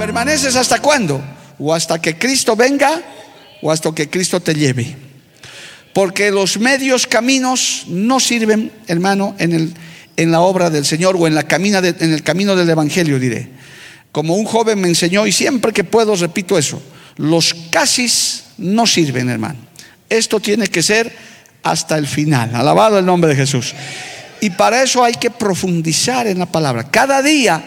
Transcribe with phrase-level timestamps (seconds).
[0.00, 1.22] ¿Permaneces hasta cuándo?
[1.58, 3.02] O hasta que Cristo venga
[3.60, 4.96] o hasta que Cristo te lleve.
[5.92, 9.74] Porque los medios caminos no sirven, hermano, en, el,
[10.16, 13.50] en la obra del Señor o en, la camina en el camino del Evangelio, diré.
[14.10, 16.82] Como un joven me enseñó y siempre que puedo repito eso,
[17.16, 19.58] los casis no sirven, hermano.
[20.08, 21.14] Esto tiene que ser
[21.62, 22.54] hasta el final.
[22.54, 23.74] Alabado el nombre de Jesús.
[24.40, 26.90] Y para eso hay que profundizar en la palabra.
[26.90, 27.62] Cada día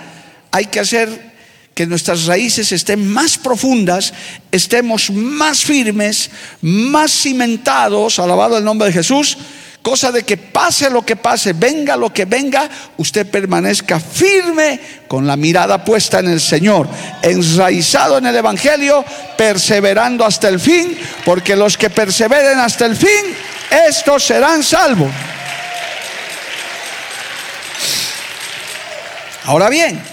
[0.49, 1.32] hay que hacer
[1.73, 4.13] que nuestras raíces estén más profundas,
[4.51, 6.29] estemos más firmes,
[6.61, 9.37] más cimentados, alabado el nombre de Jesús,
[9.81, 15.25] cosa de que pase lo que pase, venga lo que venga, usted permanezca firme con
[15.25, 16.87] la mirada puesta en el Señor,
[17.21, 19.03] enraizado en el Evangelio,
[19.35, 23.35] perseverando hasta el fin, porque los que perseveren hasta el fin,
[23.87, 25.11] estos serán salvos.
[29.45, 30.12] Ahora bien,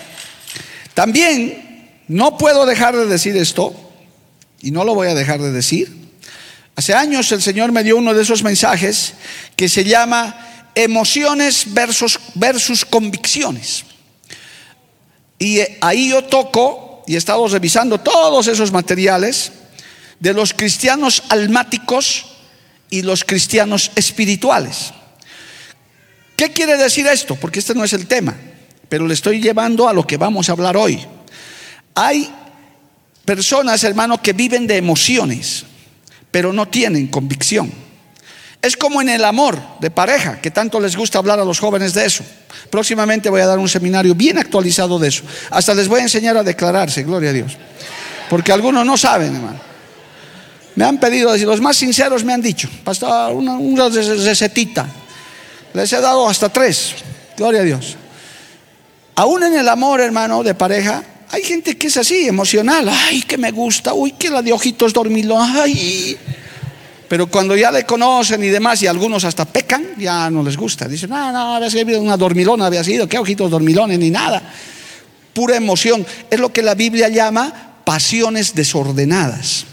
[0.94, 3.74] también no puedo dejar de decir esto,
[4.60, 5.94] y no lo voy a dejar de decir.
[6.76, 9.14] Hace años el Señor me dio uno de esos mensajes
[9.56, 13.84] que se llama emociones versus, versus convicciones.
[15.38, 19.52] Y ahí yo toco, y he estado revisando todos esos materiales,
[20.18, 22.26] de los cristianos almáticos
[22.90, 24.92] y los cristianos espirituales.
[26.36, 27.36] ¿Qué quiere decir esto?
[27.36, 28.36] Porque este no es el tema
[28.90, 31.00] pero le estoy llevando a lo que vamos a hablar hoy.
[31.94, 32.28] Hay
[33.24, 35.64] personas, hermano, que viven de emociones,
[36.30, 37.72] pero no tienen convicción.
[38.60, 41.94] Es como en el amor de pareja, que tanto les gusta hablar a los jóvenes
[41.94, 42.24] de eso.
[42.68, 45.22] Próximamente voy a dar un seminario bien actualizado de eso.
[45.50, 47.56] Hasta les voy a enseñar a declararse, gloria a Dios.
[48.28, 49.60] Porque algunos no saben, hermano.
[50.74, 54.86] Me han pedido, los más sinceros me han dicho, pastor, una, una recetita.
[55.74, 56.96] Les he dado hasta tres,
[57.36, 57.96] gloria a Dios.
[59.16, 62.88] Aún en el amor, hermano, de pareja, hay gente que es así, emocional.
[62.88, 63.94] Ay, que me gusta.
[63.94, 65.56] Uy, que la de ojitos dormilón.
[65.56, 66.16] Ay.
[67.08, 70.86] Pero cuando ya le conocen y demás, y algunos hasta pecan, ya no les gusta.
[70.86, 73.98] Dicen, no, no, había sido una dormilona, había sido, ¿qué ojitos dormilones?
[73.98, 74.42] Ni nada.
[75.34, 76.06] Pura emoción.
[76.30, 79.66] Es lo que la Biblia llama pasiones desordenadas.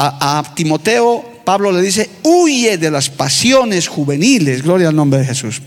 [0.00, 4.62] A Timoteo, Pablo le dice, huye de las pasiones juveniles.
[4.62, 5.60] Gloria al nombre de Jesús.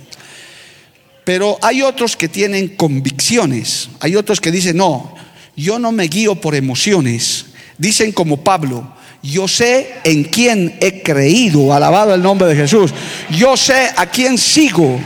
[1.24, 5.14] Pero hay otros que tienen convicciones, hay otros que dicen, no,
[5.56, 7.46] yo no me guío por emociones.
[7.78, 12.92] Dicen como Pablo, yo sé en quién he creído, alabado el nombre de Jesús.
[13.30, 15.00] Yo sé a quién sigo,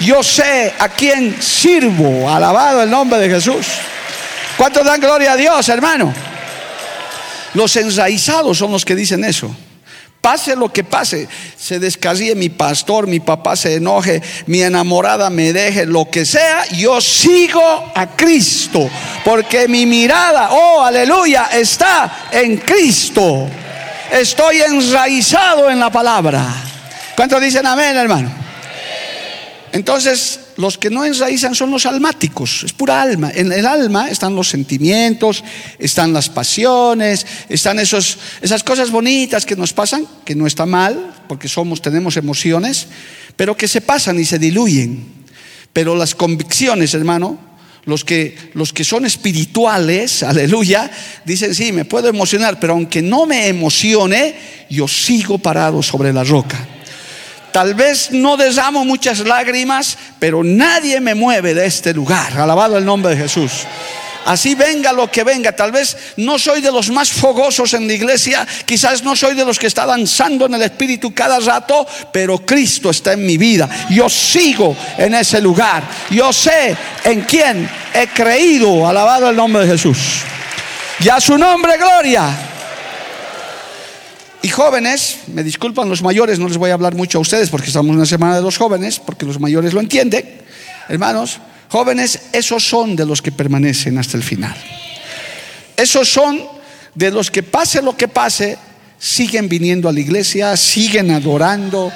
[0.00, 3.66] yo sé a quién sirvo, alabado el nombre de Jesús.
[4.56, 6.12] ¿Cuántos dan gloria a Dios, hermano?
[7.54, 9.54] Los enraizados son los que dicen eso.
[10.28, 11.26] Pase lo que pase,
[11.58, 16.66] se descarríe mi pastor, mi papá se enoje, mi enamorada me deje, lo que sea,
[16.66, 17.62] yo sigo
[17.94, 18.90] a Cristo,
[19.24, 23.48] porque mi mirada, oh aleluya, está en Cristo.
[24.12, 26.44] Estoy enraizado en la palabra.
[27.16, 28.30] ¿Cuántos dicen amén, hermano?
[29.72, 33.30] Entonces, los que no enraizan son los almáticos, es pura alma.
[33.32, 35.44] En el alma están los sentimientos,
[35.78, 41.14] están las pasiones, están esos, esas cosas bonitas que nos pasan, que no está mal,
[41.28, 42.88] porque somos, tenemos emociones,
[43.36, 45.06] pero que se pasan y se diluyen.
[45.72, 47.38] Pero las convicciones, hermano,
[47.84, 50.90] los que, los que son espirituales, aleluya,
[51.24, 54.34] dicen, sí, me puedo emocionar, pero aunque no me emocione,
[54.68, 56.77] yo sigo parado sobre la roca.
[57.52, 62.38] Tal vez no desamo muchas lágrimas, pero nadie me mueve de este lugar.
[62.38, 63.66] Alabado el nombre de Jesús.
[64.28, 65.52] Así venga lo que venga.
[65.52, 69.44] Tal vez no soy de los más fogosos en la iglesia, quizás no soy de
[69.44, 73.68] los que está danzando en el Espíritu cada rato, pero Cristo está en mi vida.
[73.88, 75.82] Yo sigo en ese lugar.
[76.10, 78.86] Yo sé en quién he creído.
[78.86, 79.98] Alabado el nombre de Jesús.
[81.00, 82.57] Y a su nombre, gloria.
[84.40, 87.66] Y jóvenes, me disculpan los mayores, no les voy a hablar mucho a ustedes porque
[87.66, 90.24] estamos en una semana de los jóvenes, porque los mayores lo entienden.
[90.88, 94.56] Hermanos, jóvenes, esos son de los que permanecen hasta el final.
[95.76, 96.40] Esos son
[96.94, 98.58] de los que pase lo que pase,
[98.98, 101.92] siguen viniendo a la iglesia, siguen adorando,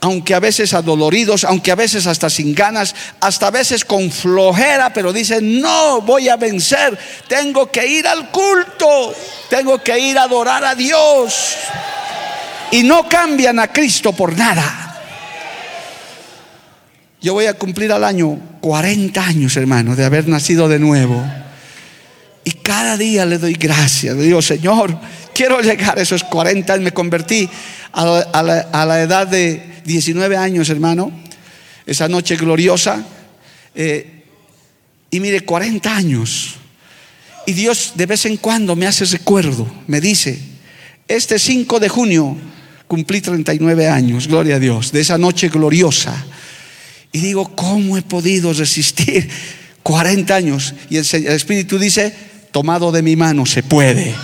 [0.00, 4.92] aunque a veces adoloridos, aunque a veces hasta sin ganas, hasta a veces con flojera,
[4.92, 6.98] pero dicen, no, voy a vencer,
[7.28, 9.14] tengo que ir al culto,
[9.50, 11.56] tengo que ir a adorar a Dios.
[12.72, 14.86] Y no cambian a Cristo por nada.
[17.20, 21.22] Yo voy a cumplir al año 40 años, hermano, de haber nacido de nuevo.
[22.70, 24.16] Cada día le doy gracias.
[24.16, 24.96] Le digo, Señor,
[25.34, 26.84] quiero llegar a esos 40 años.
[26.84, 27.50] Me convertí
[27.90, 31.10] a la, edad de 19 años, hermano.
[31.84, 33.04] Esa noche gloriosa.
[33.74, 34.22] Eh,
[35.10, 36.54] y mire, 40 años.
[37.44, 39.66] Y Dios de vez en cuando me hace recuerdo.
[39.88, 40.38] Me dice,
[41.08, 42.36] este 5 de junio
[42.86, 46.24] cumplí 39 años, gloria a Dios, de esa noche gloriosa.
[47.10, 49.28] Y digo, ¿cómo he podido resistir
[49.82, 50.72] 40 años?
[50.88, 54.14] Y el Espíritu dice, tomado de mi mano, se puede.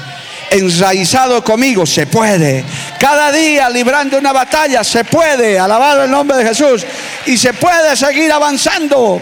[0.51, 2.65] Enraizado conmigo, se puede.
[3.01, 5.59] Cada día librando una batalla, se puede.
[5.59, 6.85] Alabado el nombre de Jesús.
[7.27, 9.21] Y se puede seguir avanzando.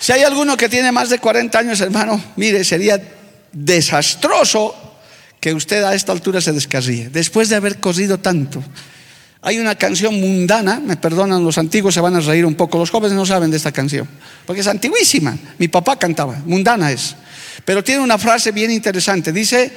[0.00, 3.00] Si hay alguno que tiene más de 40 años, hermano, mire, sería
[3.52, 4.74] desastroso
[5.38, 7.08] que usted a esta altura se descarríe.
[7.10, 8.62] Después de haber corrido tanto,
[9.44, 12.90] hay una canción mundana, me perdonan los antiguos, se van a reír un poco, los
[12.90, 14.08] jóvenes no saben de esta canción,
[14.46, 17.16] porque es antiguísima, mi papá cantaba, mundana es,
[17.64, 19.72] pero tiene una frase bien interesante, dice,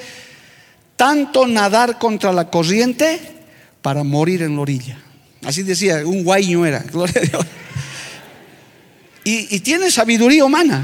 [0.95, 3.19] tanto nadar contra la corriente
[3.81, 4.99] para morir en la orilla.
[5.43, 7.45] Así decía, un guayño era, gloria a Dios.
[9.23, 10.83] Y, y tiene sabiduría humana,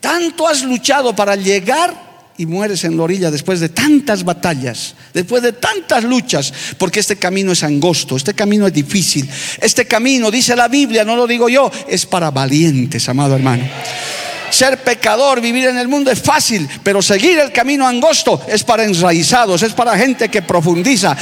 [0.00, 2.07] tanto has luchado para llegar
[2.38, 7.16] y mueres en la orilla después de tantas batallas, después de tantas luchas, porque este
[7.16, 9.28] camino es angosto, este camino es difícil.
[9.60, 13.64] Este camino, dice la Biblia, no lo digo yo, es para valientes, amado hermano.
[14.50, 18.84] Ser pecador, vivir en el mundo es fácil, pero seguir el camino angosto es para
[18.84, 21.16] enraizados, es para gente que profundiza,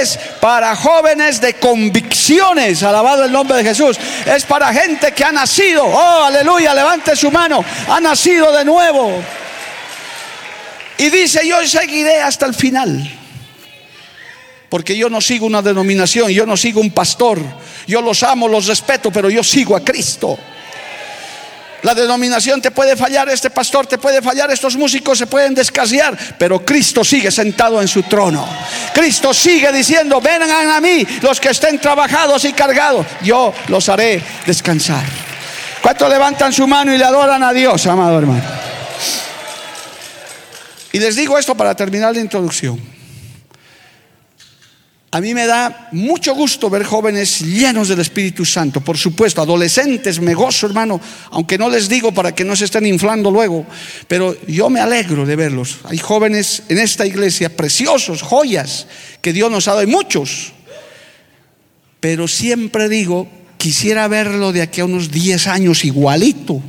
[0.00, 3.96] es para jóvenes de convicciones, alabado el nombre de Jesús,
[4.26, 9.22] es para gente que ha nacido, oh aleluya, levante su mano, ha nacido de nuevo.
[10.98, 13.10] Y dice, yo seguiré hasta el final.
[14.68, 17.38] Porque yo no sigo una denominación, yo no sigo un pastor.
[17.86, 20.38] Yo los amo, los respeto, pero yo sigo a Cristo.
[21.82, 26.18] La denominación te puede fallar, este pastor te puede fallar, estos músicos se pueden descasear,
[26.36, 28.44] pero Cristo sigue sentado en su trono.
[28.92, 34.20] Cristo sigue diciendo, vengan a mí los que estén trabajados y cargados, yo los haré
[34.46, 35.04] descansar.
[35.80, 38.65] ¿Cuántos levantan su mano y le adoran a Dios, amado hermano?
[40.96, 42.80] Y les digo esto para terminar la introducción.
[45.10, 50.18] A mí me da mucho gusto ver jóvenes llenos del Espíritu Santo, por supuesto, adolescentes,
[50.20, 50.98] me gozo hermano,
[51.32, 53.66] aunque no les digo para que no se estén inflando luego,
[54.08, 55.80] pero yo me alegro de verlos.
[55.84, 58.86] Hay jóvenes en esta iglesia preciosos, joyas,
[59.20, 60.54] que Dios nos ha dado, y muchos,
[62.00, 63.28] pero siempre digo,
[63.58, 66.62] quisiera verlo de aquí a unos 10 años igualito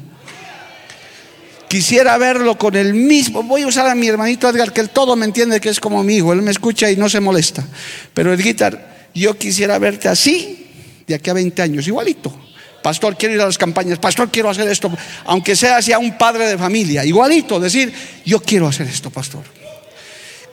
[1.67, 3.43] Quisiera verlo con el mismo.
[3.43, 6.03] Voy a usar a mi hermanito Edgar, que él todo me entiende que es como
[6.03, 6.31] mi hijo.
[6.31, 7.65] Él me escucha y no se molesta.
[8.13, 10.65] Pero Edgar, yo quisiera verte así
[11.05, 12.33] de aquí a 20 años, igualito.
[12.81, 13.99] Pastor, quiero ir a las campañas.
[13.99, 14.89] Pastor, quiero hacer esto.
[15.25, 17.03] Aunque sea hacia un padre de familia.
[17.03, 17.93] Igualito, decir,
[18.25, 19.43] yo quiero hacer esto, pastor.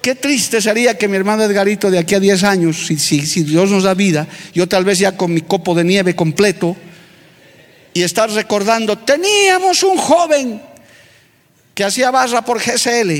[0.02, 3.70] Qué triste sería que mi hermano Edgarito de aquí a 10 años, si, si Dios
[3.70, 6.76] nos da vida, yo tal vez ya con mi copo de nieve completo,
[7.94, 10.60] y estar recordando, teníamos un joven
[11.74, 13.10] que hacía barra por GSL.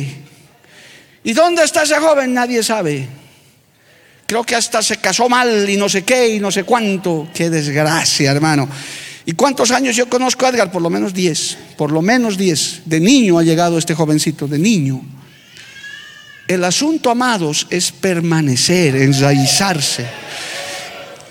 [1.25, 2.34] ¿Y dónde está ese joven?
[2.34, 3.08] Nadie sabe.
[4.26, 7.28] Creo que hasta se casó mal y no sé qué y no sé cuánto.
[7.34, 8.68] Qué desgracia, hermano.
[9.26, 10.70] ¿Y cuántos años yo conozco a Edgar?
[10.70, 11.58] Por lo menos 10.
[11.76, 12.82] Por lo menos 10.
[12.84, 15.02] De niño ha llegado este jovencito, de niño.
[16.46, 20.06] El asunto, amados, es permanecer, enraizarse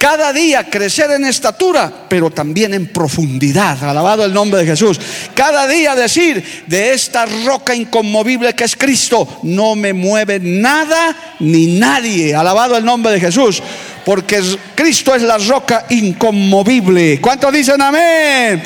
[0.03, 3.81] cada día crecer en estatura, pero también en profundidad.
[3.85, 4.99] Alabado el nombre de Jesús.
[5.33, 11.79] Cada día decir, de esta roca inconmovible que es Cristo, no me mueve nada ni
[11.79, 12.35] nadie.
[12.35, 13.63] Alabado el nombre de Jesús.
[14.03, 14.43] Porque
[14.75, 17.21] Cristo es la roca inconmovible.
[17.21, 18.61] ¿Cuántos dicen amén?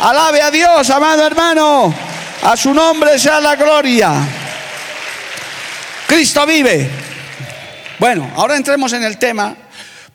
[0.00, 1.94] Alabe a Dios, amado hermano.
[2.44, 4.26] A su nombre sea la gloria.
[6.06, 6.88] Cristo vive.
[7.98, 9.54] Bueno, ahora entremos en el tema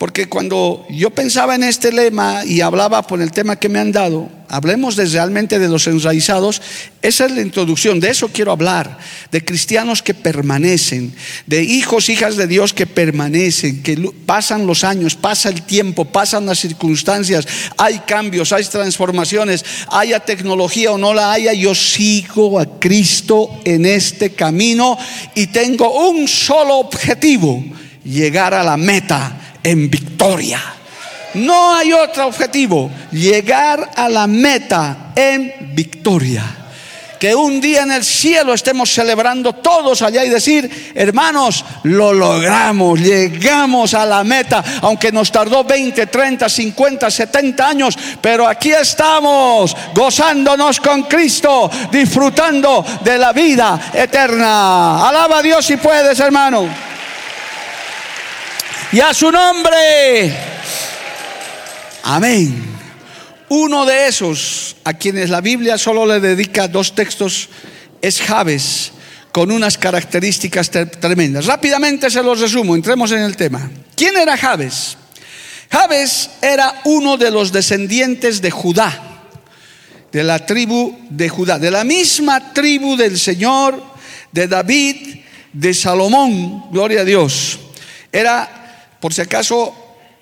[0.03, 3.93] Porque cuando yo pensaba en este lema y hablaba por el tema que me han
[3.93, 6.61] dado, hablemos de realmente de los enraizados,
[7.01, 8.97] esa es la introducción, de eso quiero hablar,
[9.31, 11.15] de cristianos que permanecen,
[11.47, 13.95] de hijos, hijas de Dios que permanecen, que
[14.25, 20.91] pasan los años, pasa el tiempo, pasan las circunstancias, hay cambios, hay transformaciones, haya tecnología
[20.91, 24.97] o no la haya, yo sigo a Cristo en este camino
[25.33, 27.63] y tengo un solo objetivo,
[28.03, 30.61] llegar a la meta en victoria.
[31.33, 36.43] No hay otro objetivo, llegar a la meta en victoria.
[37.19, 42.99] Que un día en el cielo estemos celebrando todos allá y decir, hermanos, lo logramos,
[42.99, 49.75] llegamos a la meta, aunque nos tardó 20, 30, 50, 70 años, pero aquí estamos,
[49.95, 55.07] gozándonos con Cristo, disfrutando de la vida eterna.
[55.07, 56.67] Alaba a Dios si puedes, hermano
[58.93, 60.31] y a su nombre.
[62.03, 62.63] Amén.
[63.49, 67.49] Uno de esos a quienes la Biblia solo le dedica dos textos
[68.01, 68.91] es Javes,
[69.31, 71.47] con unas características tremendas.
[71.47, 73.69] Rápidamente se los resumo, entremos en el tema.
[73.95, 74.95] ¿Quién era Javes?
[75.71, 79.23] Javes era uno de los descendientes de Judá,
[80.11, 83.83] de la tribu de Judá, de la misma tribu del Señor,
[84.31, 85.19] de David,
[85.51, 87.59] de Salomón, gloria a Dios.
[88.11, 88.62] Era
[89.03, 89.75] por si acaso,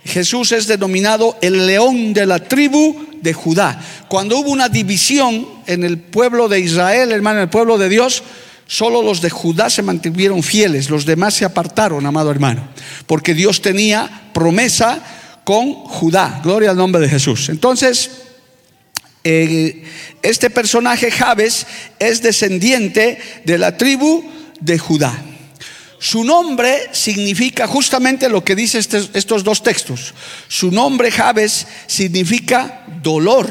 [0.04, 3.80] Jesús es denominado el león de la tribu de Judá.
[4.08, 8.24] Cuando hubo una división en el pueblo de Israel, hermano, en el pueblo de Dios,
[8.66, 12.70] solo los de Judá se mantuvieron fieles, los demás se apartaron, amado hermano,
[13.06, 15.00] porque Dios tenía promesa
[15.44, 16.42] con Judá.
[16.44, 17.50] Gloria al nombre de Jesús.
[17.50, 18.10] Entonces,
[19.24, 19.84] eh,
[20.24, 21.68] este personaje Jabes
[22.00, 24.24] es descendiente de la tribu
[24.60, 25.24] de Judá.
[26.02, 30.16] Su nombre significa justamente lo que dice este, estos dos textos.
[30.48, 33.48] Su nombre, Jabes, significa dolor,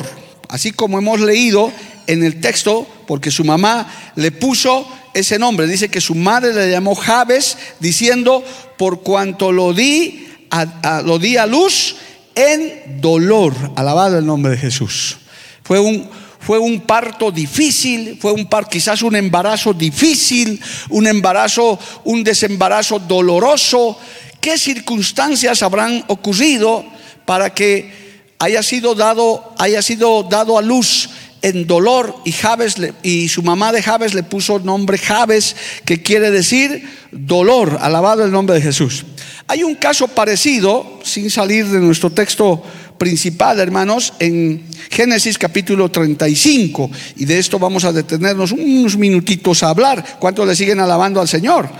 [0.49, 1.73] así como hemos leído
[2.09, 5.69] en el texto, porque su mamá le puso ese nombre.
[5.69, 8.42] Dice que su madre le llamó Jabes, diciendo,
[8.76, 11.95] por cuanto lo di a, lo di a luz
[12.35, 13.54] en dolor.
[13.76, 15.19] Alabado el nombre de Jesús.
[15.62, 21.78] Fue un, fue un parto difícil, fue un par, quizás un embarazo difícil, un embarazo,
[22.04, 23.99] un desembarazo doloroso.
[24.40, 26.85] ¿Qué circunstancias habrán ocurrido
[27.26, 28.00] para que
[28.38, 31.11] haya sido dado, haya sido dado a luz
[31.42, 36.30] en dolor y Jabes y su mamá de Jabes le puso nombre Jabes que quiere
[36.30, 39.04] decir dolor, alabado el nombre de Jesús.
[39.47, 42.62] Hay un caso parecido, sin salir de nuestro texto
[43.00, 46.90] principal, hermanos, en Génesis capítulo 35.
[47.16, 50.19] Y de esto vamos a detenernos unos minutitos a hablar.
[50.19, 51.71] ¿Cuántos le siguen alabando al Señor?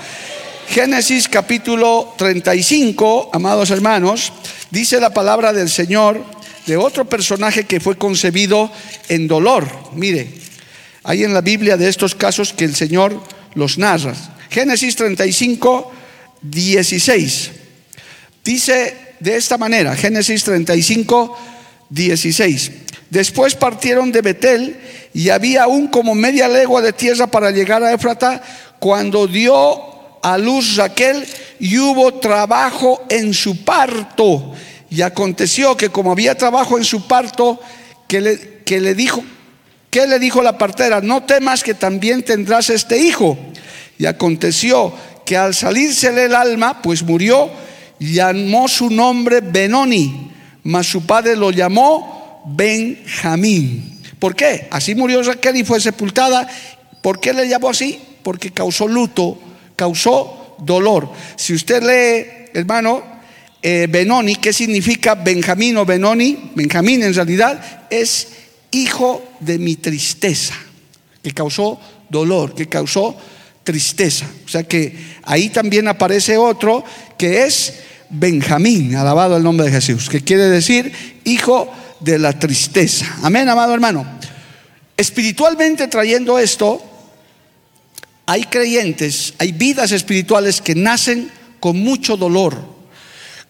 [0.67, 4.33] Génesis capítulo 35, amados hermanos,
[4.71, 6.25] dice la palabra del Señor
[6.65, 8.73] de otro personaje que fue concebido
[9.11, 9.69] en dolor.
[9.93, 10.27] Mire,
[11.05, 13.21] hay en la Biblia de estos casos que el Señor
[13.55, 14.15] los narra.
[14.49, 15.93] Génesis 35,
[16.41, 17.51] 16.
[18.43, 21.37] Dice de esta manera, Génesis 35,
[21.91, 22.73] 16.
[23.11, 24.81] Después partieron de Betel
[25.13, 28.43] y había aún como media legua de tierra para llegar a Éfrata
[28.79, 29.91] cuando dio
[30.23, 31.27] a luz Raquel
[31.59, 34.53] y hubo trabajo en su parto.
[34.89, 37.61] Y aconteció que como había trabajo en su parto,
[38.09, 39.23] que le, que le dijo,
[39.91, 41.01] ¿qué le dijo la partera?
[41.01, 43.37] No temas que también tendrás este hijo.
[43.99, 44.93] Y aconteció
[45.27, 47.51] que al salírsele el alma, pues murió
[48.01, 50.33] llamó su nombre Benoni,
[50.65, 54.01] mas su padre lo llamó Benjamín.
[54.19, 54.67] ¿Por qué?
[54.71, 56.49] Así murió Raquel y fue sepultada.
[57.03, 58.01] ¿Por qué le llamó así?
[58.23, 59.39] Porque causó luto,
[59.77, 61.11] causó dolor.
[61.37, 63.03] Si usted lee, hermano,
[63.63, 66.51] eh, Benoni, ¿qué significa Benjamín o Benoni?
[66.55, 68.29] Benjamín en realidad es
[68.71, 70.55] hijo de mi tristeza,
[71.23, 71.79] que causó
[72.09, 73.17] dolor, que causó
[73.65, 74.27] tristeza.
[74.45, 76.85] O sea que ahí también aparece otro
[77.17, 77.75] que es
[78.09, 80.93] Benjamín, alabado el nombre de Jesús, que quiere decir
[81.25, 83.07] hijo de la tristeza.
[83.23, 84.05] Amén, amado hermano.
[84.97, 86.83] Espiritualmente trayendo esto,
[88.27, 92.57] hay creyentes, hay vidas espirituales que nacen con mucho dolor,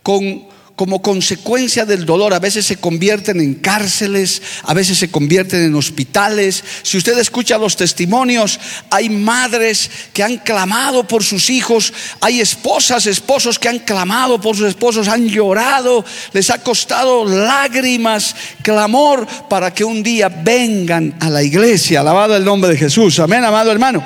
[0.03, 0.50] con
[0.81, 2.33] como consecuencia del dolor.
[2.33, 6.65] A veces se convierten en cárceles, a veces se convierten en hospitales.
[6.83, 8.59] Si usted escucha los testimonios,
[8.89, 14.57] hay madres que han clamado por sus hijos, hay esposas, esposos que han clamado por
[14.57, 21.29] sus esposos, han llorado, les ha costado lágrimas, clamor para que un día vengan a
[21.29, 22.01] la iglesia.
[22.01, 23.19] Alabado el nombre de Jesús.
[23.19, 24.03] Amén, amado hermano.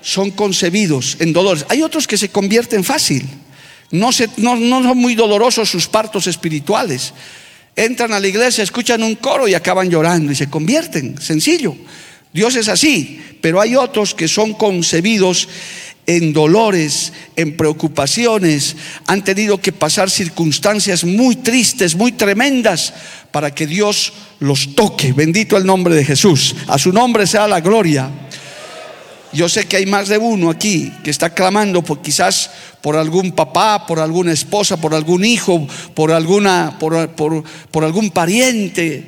[0.00, 1.66] Son concebidos en dolores.
[1.68, 3.28] Hay otros que se convierten fácil
[3.90, 7.12] No, son muy dolorosos sus partos espirituales.
[7.74, 11.20] Entran a la iglesia, escuchan un coro y acaban llorando y se convierten.
[11.20, 11.76] Sencillo.
[12.32, 15.48] Dios es así, pero hay otros que son concebidos
[16.06, 18.76] en dolores, en preocupaciones,
[19.06, 22.94] han tenido que pasar circunstancias muy tristes, muy tremendas,
[23.32, 25.12] para que Dios los toque.
[25.12, 26.54] Bendito el nombre de Jesús.
[26.68, 28.08] A su nombre sea la gloria.
[29.32, 33.32] Yo sé que hay más de uno aquí que está clamando por quizás por algún
[33.32, 39.04] papá, por alguna esposa, por algún hijo, por alguna, por, por, por algún pariente.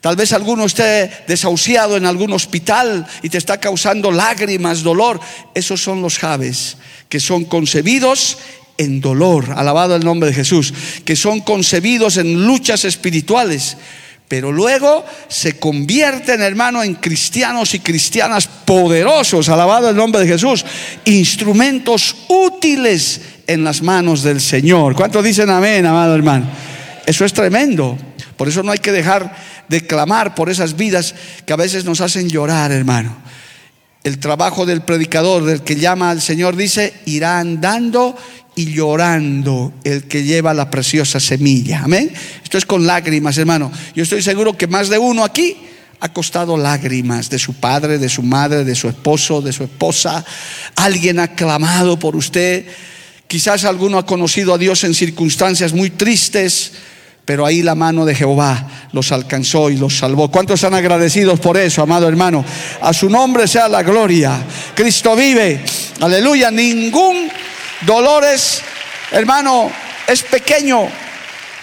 [0.00, 5.20] Tal vez alguno esté desahuciado en algún hospital y te está causando lágrimas, dolor.
[5.54, 6.76] Esos son los Javes,
[7.08, 8.38] que son concebidos
[8.78, 10.74] en dolor, alabado el nombre de Jesús,
[11.04, 13.76] que son concebidos en luchas espirituales,
[14.32, 20.64] pero luego se convierten, hermano, en cristianos y cristianas poderosos, alabado el nombre de Jesús,
[21.04, 24.94] instrumentos útiles en las manos del Señor.
[24.94, 26.46] ¿Cuántos dicen amén, amado hermano?
[27.04, 27.98] Eso es tremendo.
[28.38, 29.36] Por eso no hay que dejar
[29.68, 33.14] de clamar por esas vidas que a veces nos hacen llorar, hermano.
[34.04, 38.16] El trabajo del predicador, del que llama al Señor, dice, irá andando
[38.56, 41.82] y llorando el que lleva la preciosa semilla.
[41.84, 42.12] Amén.
[42.42, 43.70] Esto es con lágrimas, hermano.
[43.94, 45.56] Yo estoy seguro que más de uno aquí
[46.00, 50.24] ha costado lágrimas de su padre, de su madre, de su esposo, de su esposa.
[50.74, 52.66] Alguien ha clamado por usted.
[53.28, 56.72] Quizás alguno ha conocido a Dios en circunstancias muy tristes
[57.24, 60.30] pero ahí la mano de Jehová los alcanzó y los salvó.
[60.30, 62.44] ¿Cuántos están agradecidos por eso, amado hermano?
[62.80, 64.42] A su nombre sea la gloria.
[64.74, 65.64] Cristo vive.
[66.00, 66.50] Aleluya.
[66.50, 67.28] Ningún
[67.86, 68.60] dolor es,
[69.12, 69.70] hermano,
[70.08, 70.88] es pequeño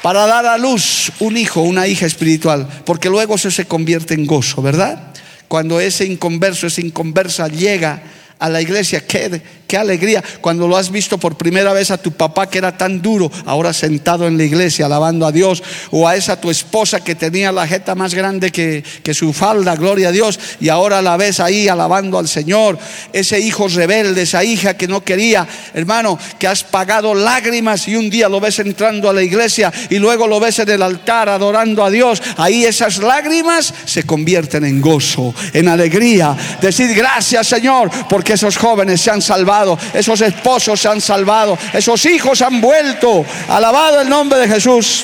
[0.02, 4.26] para dar a luz un hijo, una hija espiritual, porque luego eso se convierte en
[4.26, 5.12] gozo, ¿verdad?
[5.50, 8.02] Cuando ese inconverso, esa inconversa llega
[8.40, 10.24] a la iglesia, qué, qué alegría.
[10.42, 13.72] Cuando lo has visto por primera vez a tu papá que era tan duro, ahora
[13.72, 15.62] sentado en la iglesia alabando a Dios,
[15.92, 19.76] o a esa tu esposa que tenía la jeta más grande que, que su falda,
[19.76, 22.80] gloria a Dios, y ahora la ves ahí alabando al Señor.
[23.14, 28.10] Ese hijo rebelde, esa hija que no quería, hermano, que has pagado lágrimas y un
[28.10, 31.86] día lo ves entrando a la iglesia y luego lo ves en el altar adorando
[31.86, 32.24] a Dios.
[32.38, 36.36] Ahí esas lágrimas se convierten en gozo, en alegría.
[36.60, 39.59] Decir gracias Señor, porque esos jóvenes se han salvado,
[39.94, 43.26] esos esposos se han salvado, esos hijos han vuelto.
[43.48, 45.04] Alabado el nombre de Jesús.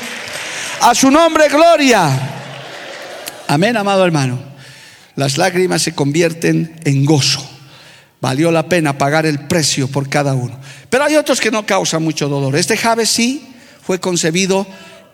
[0.81, 2.09] A su nombre, gloria.
[3.47, 4.39] Amén, amado hermano.
[5.15, 7.47] Las lágrimas se convierten en gozo.
[8.21, 10.59] Valió la pena pagar el precio por cada uno.
[10.89, 12.55] Pero hay otros que no causan mucho dolor.
[12.55, 13.47] Este Jave sí
[13.81, 14.65] fue concebido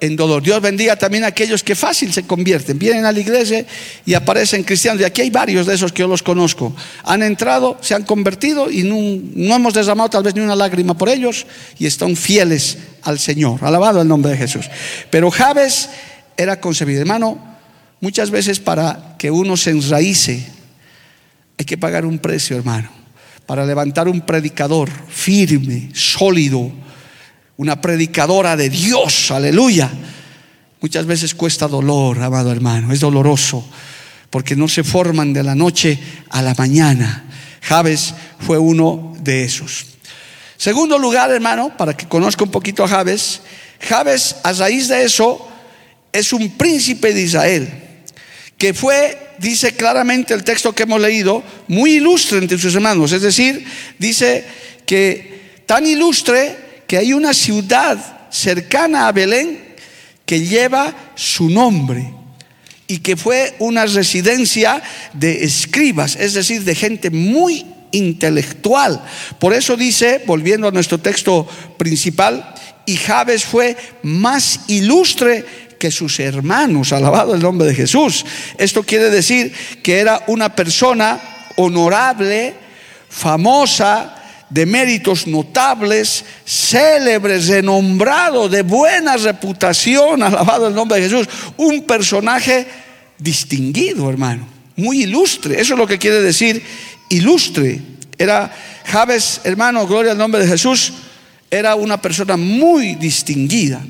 [0.02, 0.44] en dolor.
[0.44, 3.66] Dios bendiga también a aquellos que fácil se convierten, vienen a la iglesia
[4.06, 5.02] y aparecen cristianos.
[5.02, 6.76] Y aquí hay varios de esos que yo los conozco.
[7.04, 11.08] Han entrado, se han convertido y no, hemos derramado tal vez ni una lágrima por
[11.08, 11.46] ellos
[11.78, 13.64] y están fieles al Señor.
[13.64, 14.66] Alabado el nombre de Jesús.
[15.12, 15.90] Pero Javes
[16.36, 17.02] era concebido.
[17.02, 17.58] Hermano,
[18.02, 20.48] muchas veces para que uno se enraíce
[21.62, 22.90] hay que pagar un precio, hermano.
[23.46, 26.72] Para levantar un predicador firme, sólido,
[27.62, 29.88] una predicadora de Dios, aleluya.
[30.80, 33.64] Muchas veces cuesta dolor, amado hermano, es doloroso,
[34.32, 36.00] porque no se forman de la noche
[36.32, 37.24] a la mañana.
[37.62, 39.86] Javes fue uno de esos.
[40.58, 43.42] Segundo lugar, hermano, para que conozca un poquito a Javes,
[43.80, 45.48] Javes a raíz de eso
[46.12, 47.70] es un príncipe de Israel,
[48.58, 53.12] que fue, dice claramente el texto que hemos leído, muy ilustre entre sus hermanos.
[53.12, 53.64] Es decir,
[54.00, 54.48] dice
[54.84, 57.98] que tan ilustre que hay una ciudad
[58.30, 59.76] cercana a Belén
[60.26, 62.14] que lleva su nombre
[62.86, 69.02] y que fue una residencia de escribas, es decir, de gente muy intelectual.
[69.40, 75.46] Por eso dice, volviendo a nuestro texto principal, y Jabes fue más ilustre
[75.80, 78.26] que sus hermanos, alabado el nombre de Jesús.
[78.58, 81.22] Esto quiere decir que era una persona
[81.56, 82.54] honorable,
[83.08, 84.21] famosa,
[84.52, 92.68] de méritos notables, célebres, renombrado, de buena reputación, alabado el nombre de Jesús, un personaje
[93.18, 96.62] distinguido, hermano, muy ilustre, eso es lo que quiere decir
[97.10, 97.80] ilustre.
[98.18, 98.54] Era
[98.86, 100.94] Javes, hermano, gloria al nombre de Jesús,
[101.50, 103.82] era una persona muy distinguida.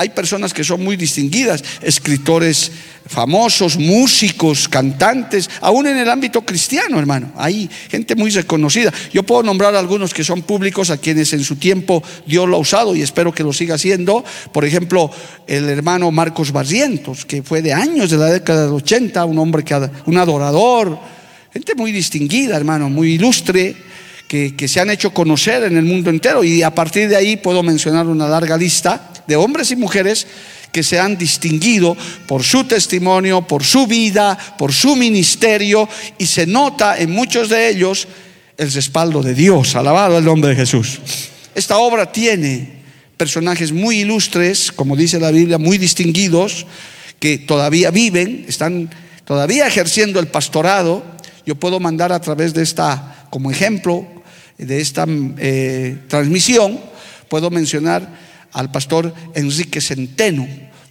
[0.00, 2.72] Hay personas que son muy distinguidas, escritores
[3.06, 7.30] famosos, músicos, cantantes, aún en el ámbito cristiano, hermano.
[7.36, 8.94] Hay gente muy reconocida.
[9.12, 12.60] Yo puedo nombrar algunos que son públicos, a quienes en su tiempo Dios lo ha
[12.60, 14.24] usado y espero que lo siga haciendo.
[14.54, 15.10] Por ejemplo,
[15.46, 19.64] el hermano Marcos Barrientos, que fue de años de la década del 80, un hombre
[19.64, 20.98] que un adorador,
[21.52, 23.89] gente muy distinguida, hermano, muy ilustre
[24.30, 26.44] que, se han hecho conocer en el mundo entero.
[26.44, 30.24] Y a partir de ahí puedo mencionar una larga lista de hombres y mujeres
[30.70, 31.96] que se han distinguido
[32.28, 37.70] por su testimonio, por su vida, por su ministerio, y se nota en muchos de
[37.70, 38.06] ellos
[38.56, 39.74] el respaldo de Dios.
[39.74, 41.00] Alabado el nombre de Jesús.
[41.56, 42.82] Esta obra tiene
[43.16, 46.66] personajes muy ilustres, como dice la Biblia, muy distinguidos,
[47.18, 48.90] que todavía viven, están
[49.24, 51.02] todavía ejerciendo el pastorado.
[51.44, 54.19] Yo puedo mandar a través de esta, como ejemplo
[54.64, 56.78] de esta eh, transmisión,
[57.28, 58.08] puedo mencionar
[58.52, 60.46] al pastor Enrique Centeno,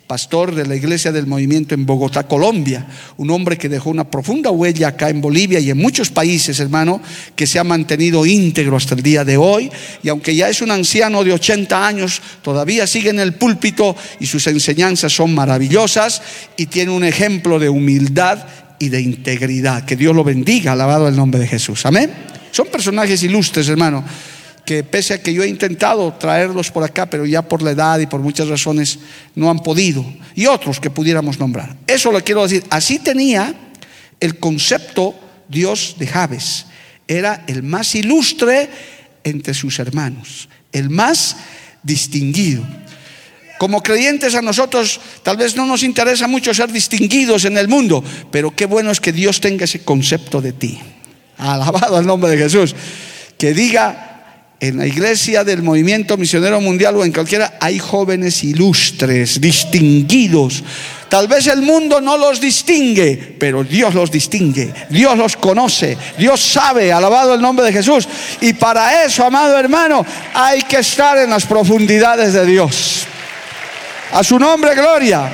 [0.10, 4.50] pastor de la iglesia del movimiento en Bogotá, Colombia, un hombre que dejó una profunda
[4.50, 7.00] huella acá en Bolivia y en muchos países, hermano,
[7.36, 9.70] que se ha mantenido íntegro hasta el día de hoy,
[10.02, 14.26] y aunque ya es un anciano de 80 años, todavía sigue en el púlpito y
[14.26, 16.24] sus enseñanzas son maravillosas
[16.58, 18.48] y tiene un ejemplo de humildad
[18.80, 19.86] y de integridad.
[19.86, 21.86] Que Dios lo bendiga, alabado el nombre de Jesús.
[21.86, 22.39] Amén.
[22.52, 24.04] Son personajes ilustres, hermano
[24.70, 27.98] que pese a que yo he intentado traerlos por acá, pero ya por la edad
[27.98, 29.00] y por muchas razones
[29.34, 31.76] no han podido, y otros que pudiéramos nombrar.
[31.88, 32.64] Eso lo quiero decir.
[32.70, 33.52] Así tenía
[34.20, 35.16] el concepto
[35.48, 36.68] Dios de Javes.
[37.08, 38.70] Era el más ilustre
[39.24, 41.38] entre sus hermanos, el más
[41.82, 42.64] distinguido.
[43.58, 48.04] Como creyentes a nosotros tal vez no nos interesa mucho ser distinguidos en el mundo,
[48.32, 50.80] pero qué bueno es que Dios tenga ese concepto de ti.
[51.40, 52.76] Alabado el nombre de Jesús.
[53.38, 54.10] Que diga,
[54.60, 60.64] en la iglesia del movimiento misionero mundial o en cualquiera hay jóvenes ilustres, distinguidos.
[61.08, 66.42] Tal vez el mundo no los distingue, pero Dios los distingue, Dios los conoce, Dios
[66.42, 68.08] sabe, alabado el nombre de Jesús.
[68.42, 73.06] Y para eso, amado hermano, hay que estar en las profundidades de Dios.
[74.12, 75.32] A su nombre, gloria.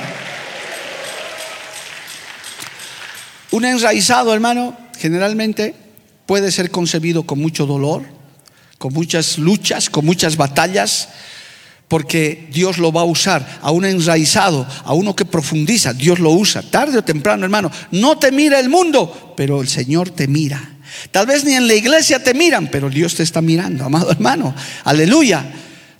[3.50, 5.85] Un enraizado, hermano, generalmente
[6.26, 8.16] puede ser concebido con mucho dolor
[8.78, 11.08] con muchas luchas, con muchas batallas,
[11.88, 16.30] porque Dios lo va a usar, a un enraizado, a uno que profundiza, Dios lo
[16.30, 17.70] usa, tarde o temprano, hermano.
[17.92, 20.72] No te mira el mundo, pero el Señor te mira.
[21.10, 24.54] Tal vez ni en la iglesia te miran, pero Dios te está mirando, amado hermano.
[24.84, 25.44] Aleluya.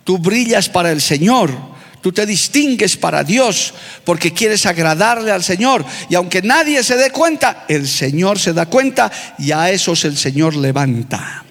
[0.04, 1.75] Tú brillas para el Señor.
[2.06, 5.84] Tú te distingues para Dios porque quieres agradarle al Señor.
[6.08, 10.16] Y aunque nadie se dé cuenta, el Señor se da cuenta y a esos el
[10.16, 11.44] Señor levanta.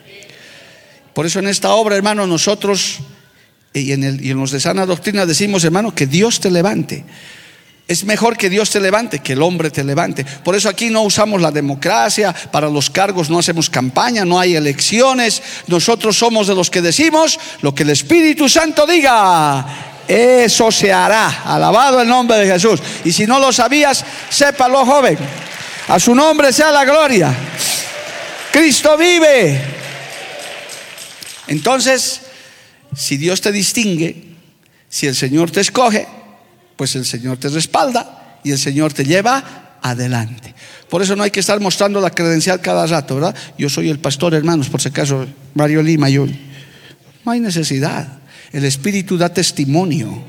[1.13, 2.99] Por eso en esta obra, hermano, nosotros
[3.73, 7.03] y en, el, los de sana doctrina decimos, hermano, que Dios te levante.
[7.85, 10.23] Es mejor que Dios te levante que el hombre te levante.
[10.23, 14.55] Por eso aquí no usamos la democracia, para los cargos no hacemos campaña, no hay
[14.55, 15.43] elecciones.
[15.67, 19.91] Nosotros somos de los que decimos lo que el Espíritu Santo diga.
[20.07, 21.43] Eso se hará.
[21.45, 22.79] Alabado el nombre de Jesús.
[23.03, 25.17] Y si no lo sabías, sépalo, joven.
[25.87, 27.33] A su nombre sea la gloria.
[28.51, 29.61] Cristo vive.
[31.47, 32.21] Entonces,
[32.95, 34.35] si Dios te distingue,
[34.89, 36.07] si el Señor te escoge,
[36.75, 40.53] pues el Señor te respalda y el Señor te lleva adelante.
[40.89, 43.35] Por eso no hay que estar mostrando la credencial cada rato, ¿verdad?
[43.57, 46.25] Yo soy el pastor, hermanos, por si acaso, Mario Lima, yo.
[47.23, 48.07] No hay necesidad.
[48.51, 50.23] El Espíritu da testimonio.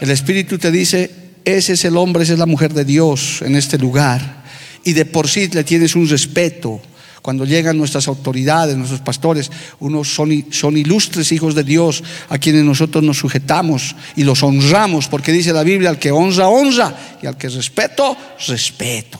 [0.00, 1.10] El Espíritu te dice,
[1.44, 4.44] ese es el hombre, esa es la mujer de Dios en este lugar.
[4.84, 6.80] Y de por sí le tienes un respeto,
[7.22, 12.64] cuando llegan nuestras autoridades, nuestros pastores, unos son, son ilustres hijos de Dios a quienes
[12.64, 17.26] nosotros nos sujetamos y los honramos, porque dice la Biblia, al que honra, honra, y
[17.26, 19.18] al que respeto, respeto.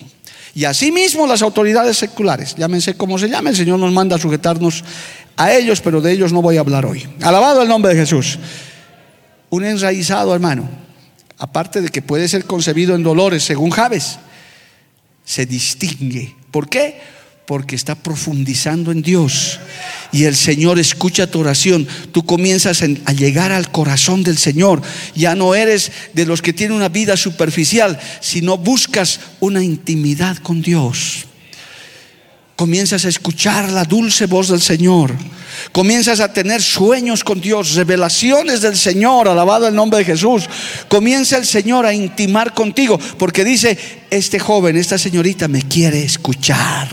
[0.54, 4.82] Y asimismo las autoridades seculares, llámense como se llame, el Señor nos manda a sujetarnos
[5.40, 7.06] a ellos, pero de ellos no voy a hablar hoy.
[7.22, 8.38] Alabado el nombre de Jesús.
[9.48, 10.68] Un enraizado, hermano,
[11.38, 14.18] aparte de que puede ser concebido en dolores, según Javes,
[15.24, 16.34] se distingue.
[16.50, 17.00] ¿Por qué?
[17.50, 19.58] porque está profundizando en Dios.
[20.12, 21.88] Y el Señor escucha tu oración.
[22.12, 24.82] Tú comienzas a llegar al corazón del Señor.
[25.16, 30.62] Ya no eres de los que tienen una vida superficial, sino buscas una intimidad con
[30.62, 31.26] Dios.
[32.60, 35.14] Comienzas a escuchar la dulce voz del Señor.
[35.72, 40.44] Comienzas a tener sueños con Dios, revelaciones del Señor, alabado el nombre de Jesús.
[40.86, 43.78] Comienza el Señor a intimar contigo, porque dice,
[44.10, 46.86] este joven, esta señorita me quiere escuchar.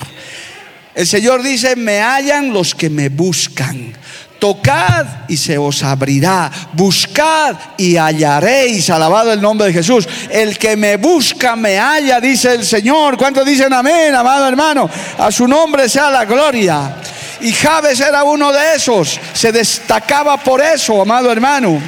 [0.96, 3.92] El Señor dice, me hallan los que me buscan.
[4.40, 6.52] Tocad y se os abrirá.
[6.74, 8.90] Buscad y hallaréis.
[8.90, 10.08] Alabado el nombre de Jesús.
[10.30, 13.18] El que me busca me halla, dice el Señor.
[13.18, 14.90] ¿Cuántos dicen amén, amado hermano?
[15.18, 16.96] A su nombre sea la gloria.
[17.42, 19.20] Y Javes era uno de esos.
[19.34, 21.82] Se destacaba por eso, amado hermano.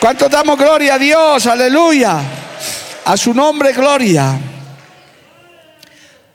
[0.00, 1.46] ¿Cuántos damos gloria a Dios?
[1.46, 2.18] Aleluya.
[3.06, 4.38] A su nombre, gloria.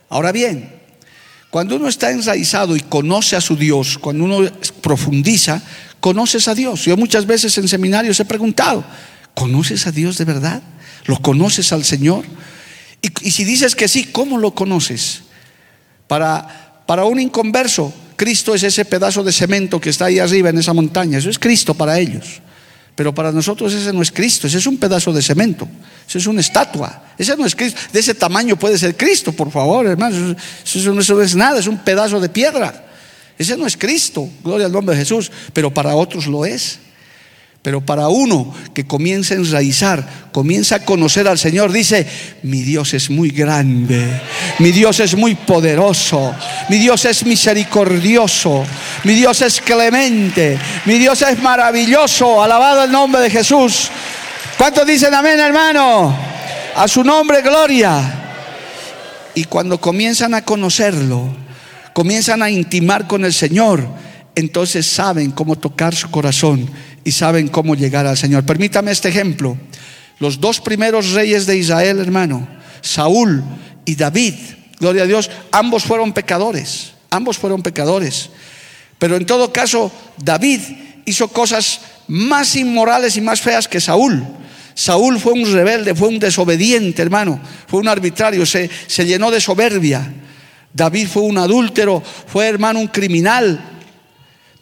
[0.10, 0.79] Ahora bien,
[1.50, 5.62] Cuando uno está enraizado y conoce a su Dios, cuando uno profundiza,
[6.00, 6.86] conoces a Dios.
[6.86, 8.84] Yo muchas veces en seminarios he preguntado,
[9.34, 10.62] ¿conoces a Dios de verdad?
[11.06, 12.26] ¿Lo conoces al Señor?
[13.02, 15.24] Y, si dices que sí, ¿cómo lo conoces?
[16.08, 20.58] Para, para un inconverso, Cristo es ese pedazo de cemento que está ahí arriba en
[20.60, 21.18] esa montaña.
[21.18, 22.42] Eso es Cristo para ellos.
[23.00, 25.66] Pero para nosotros ese no es Cristo, ese es un pedazo de cemento,
[26.06, 27.80] ese es una estatua, ese no es Cristo.
[27.94, 30.36] De ese tamaño puede ser Cristo, por favor, hermano.
[30.66, 32.88] Eso, eso no es nada, es un pedazo de piedra.
[33.38, 36.78] Ese no es Cristo, gloria al nombre de Jesús, pero para otros lo es.
[37.62, 42.08] Pero para uno que comienza a enraizar, comienza a conocer al Señor, dice,
[42.44, 44.22] mi Dios es muy grande,
[44.60, 46.34] mi Dios es muy poderoso,
[46.70, 48.66] mi Dios es misericordioso,
[49.04, 53.90] mi Dios es clemente, mi Dios es maravilloso, alabado el nombre de Jesús.
[54.58, 56.18] ¿Cuántos dicen amén, hermano?
[56.78, 58.20] A su nombre, gloria.
[59.36, 61.28] Y cuando comienzan a conocerlo,
[61.92, 63.86] comienzan a intimar con el Señor,
[64.34, 66.70] entonces saben cómo tocar su corazón
[67.04, 68.46] y saben cómo llegar al Señor.
[68.46, 69.58] Permítame este ejemplo.
[70.20, 72.48] Los dos primeros reyes de Israel, hermano,
[72.82, 73.44] Saúl
[73.86, 74.36] y David,
[74.80, 78.30] gloria a Dios, ambos fueron pecadores, ambos fueron pecadores.
[78.98, 80.60] Pero en todo caso, David
[81.06, 84.26] hizo cosas más inmorales y más feas que Saúl.
[84.74, 89.42] Saúl fue un rebelde, fue un desobediente, hermano, fue un arbitrario, se, se llenó de
[89.42, 90.14] soberbia.
[90.74, 93.79] David fue un adúltero, fue hermano un criminal,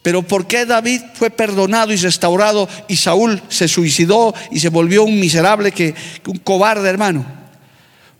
[0.08, 5.04] pero ¿por qué David fue perdonado y restaurado y Saúl se suicidó y se volvió
[5.04, 5.94] un miserable que,
[6.26, 7.26] un cobarde hermano?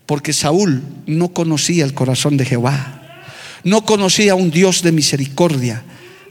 [0.05, 3.23] Porque Saúl no conocía el corazón de Jehová.
[3.63, 5.83] No conocía a un Dios de misericordia.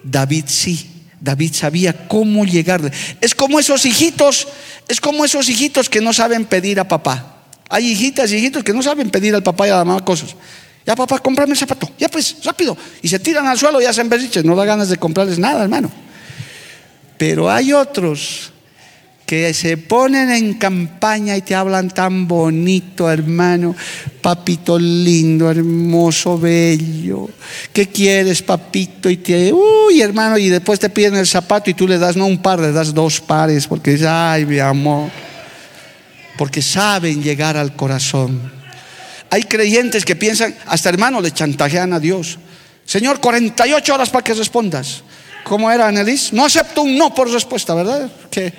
[0.04, 0.90] David sí.
[1.20, 2.92] David sabía cómo llegar.
[3.20, 4.46] Es como esos hijitos,
[4.86, 7.42] es como esos hijitos que no saben pedir a papá.
[7.68, 10.36] Hay hijitas y hijitos que no saben pedir al papá y a la mamá cosas.
[10.88, 11.90] Ya papá, cómprame el zapato.
[11.98, 12.74] Ya pues, rápido.
[13.02, 14.42] Y se tiran al suelo y hacen berriches.
[14.42, 15.92] No da ganas de comprarles nada, hermano.
[17.18, 18.54] Pero hay otros
[19.26, 23.76] que se ponen en campaña y te hablan tan bonito, hermano.
[24.22, 27.28] Papito lindo, hermoso, bello.
[27.70, 29.10] ¿Qué quieres, papito?
[29.10, 32.24] Y te, uy, hermano, y después te piden el zapato y tú le das no
[32.24, 35.10] un par, le das dos pares porque dices, ay, mi amor.
[36.38, 38.57] Porque saben llegar al corazón.
[39.30, 42.38] Hay creyentes que piensan, hasta hermano, le chantajean a Dios.
[42.84, 45.02] Señor, 48 horas para que respondas.
[45.44, 46.32] ¿Cómo era, Anelis?
[46.32, 48.10] No acepto un no por respuesta, ¿verdad?
[48.30, 48.52] Que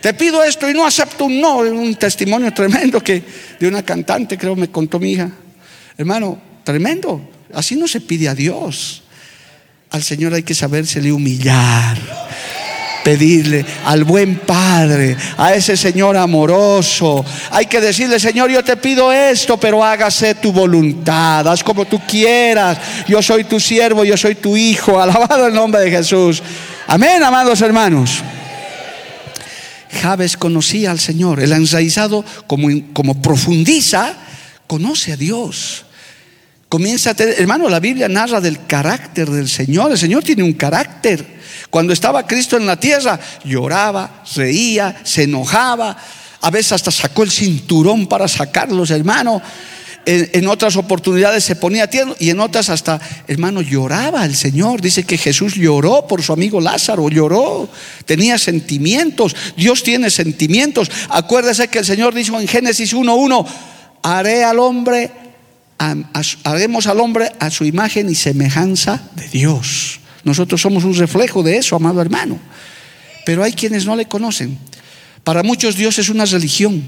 [0.00, 1.58] te pido esto y no acepto un no.
[1.58, 3.22] Un testimonio tremendo que
[3.58, 5.30] de una cantante, creo me contó mi hija.
[5.96, 7.20] Hermano, tremendo.
[7.52, 9.02] Así no se pide a Dios.
[9.90, 11.98] Al Señor hay que sabérsele humillar
[13.02, 17.24] pedirle al buen Padre, a ese Señor amoroso.
[17.50, 22.00] Hay que decirle, Señor, yo te pido esto, pero hágase tu voluntad, haz como tú
[22.06, 22.78] quieras.
[23.06, 25.00] Yo soy tu siervo, yo soy tu hijo.
[25.00, 26.42] Alabado el nombre de Jesús.
[26.86, 28.22] Amén, amados hermanos.
[30.00, 34.14] Javes conocía al Señor, el enraizado como, como profundiza,
[34.66, 35.84] conoce a Dios.
[36.72, 39.92] Comienza a tener, hermano, la Biblia narra del carácter del Señor.
[39.92, 41.22] El Señor tiene un carácter.
[41.68, 45.94] Cuando estaba Cristo en la tierra, lloraba, reía, se enojaba,
[46.40, 49.42] a veces hasta sacó el cinturón para sacarlos, hermano.
[50.06, 54.80] En, otras oportunidades se ponía tierno y en otras hasta, hermano, lloraba el Señor.
[54.80, 57.68] Dice que Jesús lloró por su amigo Lázaro, lloró,
[58.06, 59.36] tenía sentimientos.
[59.58, 60.90] Dios tiene sentimientos.
[61.10, 63.46] Acuérdese que el Señor dijo en Génesis 1.1,
[64.02, 65.21] haré al hombre,
[66.44, 70.00] haremos al hombre a su imagen y semejanza de Dios.
[70.24, 72.38] Nosotros somos un reflejo de eso, amado hermano.
[73.26, 74.58] Pero hay quienes no le conocen.
[75.24, 76.82] Para muchos Dios es una religión.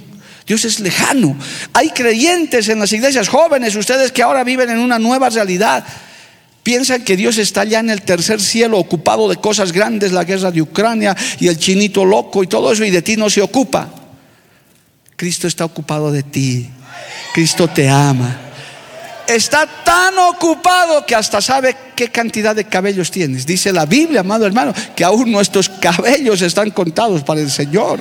[0.47, 1.37] Dios es lejano.
[1.73, 5.85] Hay creyentes en las iglesias jóvenes, ustedes que ahora viven en una nueva realidad.
[6.63, 10.51] Piensan que Dios está ya en el tercer cielo ocupado de cosas grandes, la guerra
[10.51, 13.89] de Ucrania y el chinito loco y todo eso, y de ti no se ocupa.
[15.17, 16.69] Cristo está ocupado de ti.
[17.35, 18.45] Cristo te ama
[19.27, 23.47] está tan ocupado que hasta sabe qué cantidad de cabellos tienes.
[23.47, 28.01] Dice la Biblia, amado hermano, que aún nuestros cabellos están contados para el Señor.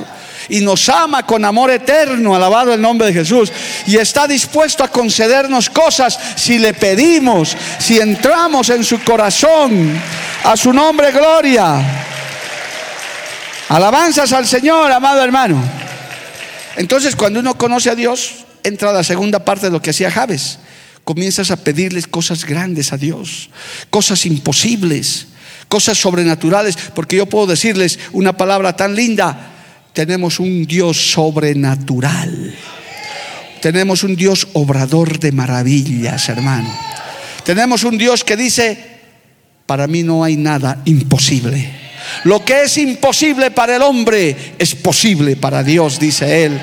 [0.50, 3.52] Y nos ama con amor eterno, alabado el nombre de Jesús.
[3.88, 10.00] Y está dispuesto a concedernos cosas si le pedimos, si entramos en su corazón.
[10.44, 11.82] A su nombre, gloria.
[13.70, 15.64] Alabanzas al Señor, amado hermano.
[16.76, 20.60] Entonces, cuando uno conoce a Dios, entra la segunda parte de lo que hacía Javes
[21.04, 23.50] comienzas a pedirles cosas grandes a Dios,
[23.90, 25.28] cosas imposibles,
[25.68, 29.52] cosas sobrenaturales, porque yo puedo decirles una palabra tan linda,
[29.94, 32.56] tenemos un Dios sobrenatural,
[33.62, 36.94] tenemos un Dios obrador de maravillas, hermano.
[37.46, 38.78] Tenemos un Dios que dice,
[39.66, 41.84] para mí no hay nada imposible.
[42.24, 46.60] Lo que es imposible para el hombre es posible para Dios, dice él.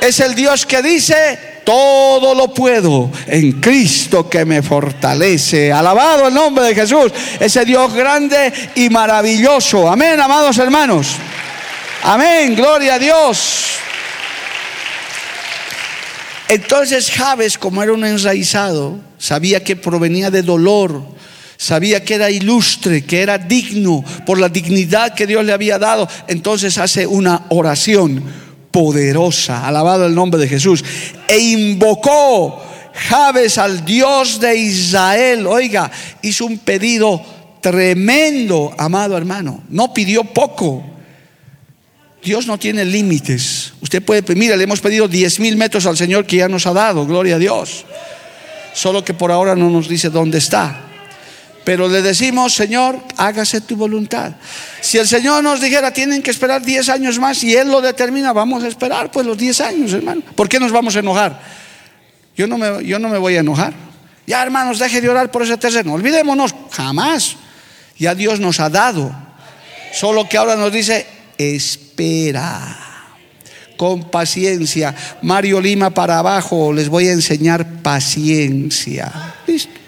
[0.00, 1.38] Es el Dios que dice,
[1.68, 5.70] todo lo puedo en Cristo que me fortalece.
[5.70, 9.86] Alabado el nombre de Jesús, ese Dios grande y maravilloso.
[9.86, 11.08] Amén, amados hermanos.
[12.04, 13.66] Amén, gloria a Dios.
[16.48, 21.02] Entonces Javes, como era un enraizado, sabía que provenía de dolor,
[21.58, 26.08] sabía que era ilustre, que era digno por la dignidad que Dios le había dado.
[26.28, 28.47] Entonces hace una oración
[28.78, 30.84] poderosa, alabado el nombre de Jesús,
[31.26, 32.62] e invocó
[32.94, 35.48] Javes al Dios de Israel.
[35.48, 35.90] Oiga,
[36.22, 37.20] hizo un pedido
[37.60, 39.64] tremendo, amado hermano.
[39.68, 40.84] No pidió poco.
[42.22, 43.72] Dios no tiene límites.
[43.80, 46.72] Usted puede, mira, le hemos pedido 10 mil metros al Señor que ya nos ha
[46.72, 47.84] dado, gloria a Dios.
[48.74, 50.87] Solo que por ahora no nos dice dónde está.
[51.68, 54.32] Pero le decimos, Señor, hágase tu voluntad.
[54.80, 58.32] Si el Señor nos dijera, tienen que esperar 10 años más y Él lo determina,
[58.32, 60.22] vamos a esperar pues los 10 años, hermano.
[60.34, 61.38] ¿Por qué nos vamos a enojar?
[62.34, 63.74] Yo no me, yo no me voy a enojar.
[64.26, 65.92] Ya, hermanos, deje de orar por ese terreno.
[65.92, 67.36] Olvidémonos, jamás.
[67.98, 69.14] Ya Dios nos ha dado.
[69.92, 72.78] Solo que ahora nos dice, espera
[73.76, 74.94] con paciencia.
[75.20, 79.34] Mario Lima para abajo, les voy a enseñar paciencia.
[79.46, 79.87] ¿Listo?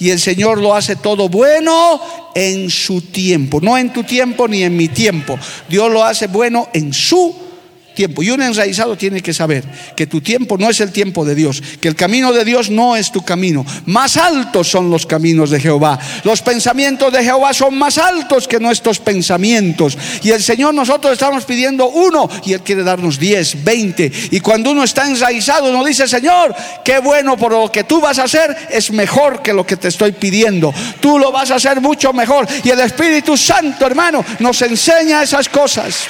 [0.00, 2.00] Y el Señor lo hace todo bueno
[2.34, 5.38] en su tiempo, no en tu tiempo ni en mi tiempo.
[5.68, 7.49] Dios lo hace bueno en su tiempo
[7.94, 8.22] tiempo.
[8.22, 9.64] Y un enraizado tiene que saber
[9.96, 12.96] que tu tiempo no es el tiempo de Dios, que el camino de Dios no
[12.96, 13.64] es tu camino.
[13.86, 15.98] Más altos son los caminos de Jehová.
[16.24, 19.96] Los pensamientos de Jehová son más altos que nuestros pensamientos.
[20.22, 24.10] Y el Señor nosotros estamos pidiendo uno y Él quiere darnos diez, veinte.
[24.30, 28.18] Y cuando uno está enraizado, uno dice, Señor, qué bueno por lo que tú vas
[28.18, 30.72] a hacer es mejor que lo que te estoy pidiendo.
[31.00, 32.46] Tú lo vas a hacer mucho mejor.
[32.64, 36.06] Y el Espíritu Santo, hermano, nos enseña esas cosas.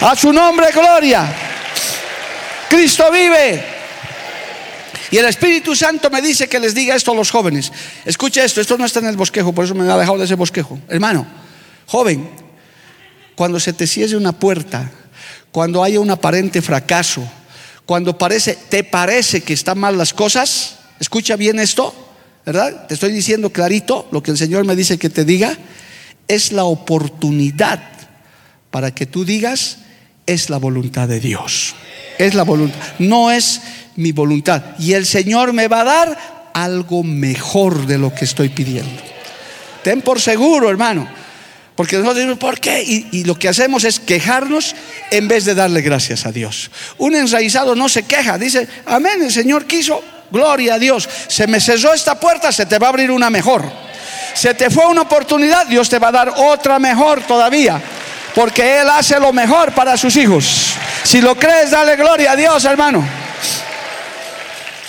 [0.00, 1.13] A su nombre, gloria.
[2.68, 3.64] Cristo vive.
[5.10, 7.70] Y el Espíritu Santo me dice que les diga esto a los jóvenes.
[8.04, 10.34] Escuche esto, esto no está en el bosquejo, por eso me ha dejado de ese
[10.34, 10.80] bosquejo.
[10.88, 11.26] Hermano,
[11.86, 12.28] joven,
[13.36, 14.90] cuando se te cierre una puerta,
[15.52, 17.22] cuando haya un aparente fracaso,
[17.86, 21.94] cuando parece, te parece que están mal las cosas, escucha bien esto,
[22.44, 22.86] ¿verdad?
[22.88, 25.56] Te estoy diciendo clarito lo que el Señor me dice que te diga,
[26.26, 27.82] es la oportunidad
[28.70, 29.78] para que tú digas,
[30.26, 31.74] es la voluntad de Dios.
[32.18, 32.78] Es la voluntad.
[32.98, 33.60] No es
[33.96, 34.62] mi voluntad.
[34.78, 39.02] Y el Señor me va a dar algo mejor de lo que estoy pidiendo.
[39.82, 41.06] Ten por seguro, hermano.
[41.74, 42.82] Porque nosotros decimos, ¿por qué?
[42.82, 44.76] Y, lo que hacemos es quejarnos
[45.10, 46.70] en vez de darle gracias a Dios.
[46.98, 51.08] Un enraizado no se queja, dice, amén, el Señor quiso, gloria a Dios.
[51.26, 53.64] Se me cerró esta puerta, se te va a abrir una mejor.
[54.34, 57.82] Se te fue una oportunidad, Dios te va a dar otra mejor todavía
[58.34, 60.74] porque Él hace lo mejor para sus hijos.
[61.04, 63.06] Si lo crees, dale gloria a Dios, hermano.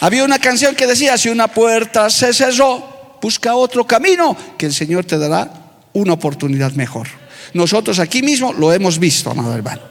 [0.01, 4.73] Había una canción que decía, si una puerta se cerró, busca otro camino, que el
[4.73, 5.51] Señor te dará
[5.93, 7.07] una oportunidad mejor.
[7.53, 9.81] Nosotros aquí mismo lo hemos visto, amado hermano.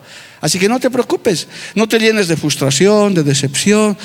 [0.40, 3.96] Así que no te preocupes, no te llenes de frustración, de decepción.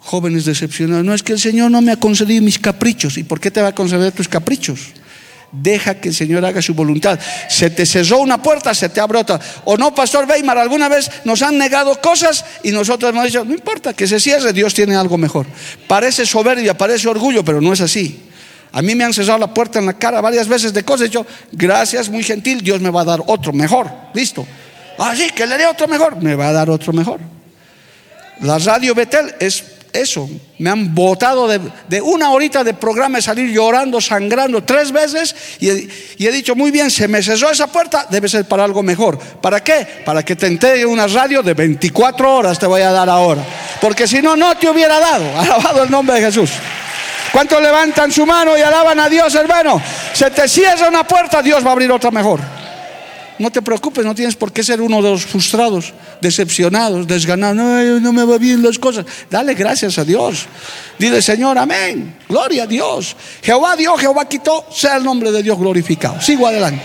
[0.00, 3.16] Jóvenes decepcionados, no es que el Señor no me ha concedido mis caprichos.
[3.18, 4.80] ¿Y por qué te va a conceder tus caprichos?
[5.52, 7.20] Deja que el Señor haga su voluntad.
[7.48, 9.38] Se te cerró una puerta, se te abre otra.
[9.64, 13.52] O no, Pastor Weimar, alguna vez nos han negado cosas y nosotros hemos dicho, no
[13.52, 15.46] importa, que se cierre, Dios tiene algo mejor.
[15.86, 18.30] Parece soberbia, parece orgullo, pero no es así.
[18.72, 21.02] A mí me han cerrado la puerta en la cara varias veces de cosas.
[21.02, 23.90] He dicho, gracias, muy gentil, Dios me va a dar otro mejor.
[24.14, 24.46] Listo.
[24.98, 26.22] Ah, sí, que le dé otro mejor.
[26.22, 27.20] Me va a dar otro mejor.
[28.40, 29.62] La radio Betel es
[29.92, 30.28] eso.
[30.58, 35.68] Me han botado de, una horita de programa de salir llorando, sangrando tres veces y
[36.26, 39.18] he, dicho, muy bien, se me cesó esa puerta, debe ser para algo mejor.
[39.18, 39.86] ¿Para qué?
[40.04, 43.44] Para que te entregue una radio de 24 horas te voy a dar ahora.
[43.80, 45.24] Porque si no, no te hubiera dado.
[45.38, 46.50] Alabado el nombre de Jesús.
[47.32, 49.80] ¿Cuántos levantan su mano y alaban a Dios, hermano?
[50.12, 52.40] Se te cierra una puerta, Dios va a abrir otra mejor.
[53.38, 57.56] No te preocupes, no tienes por qué ser uno de los frustrados, decepcionados, desganados.
[57.56, 59.06] No, me va bien las cosas.
[59.30, 60.46] Dale gracias a Dios.
[60.98, 62.16] Dile, Señor, amén.
[62.28, 63.16] Gloria a Dios.
[63.42, 64.66] Jehová dio, Jehová quitó.
[64.70, 66.20] Sea el nombre de Dios glorificado.
[66.20, 66.82] Sigo adelante.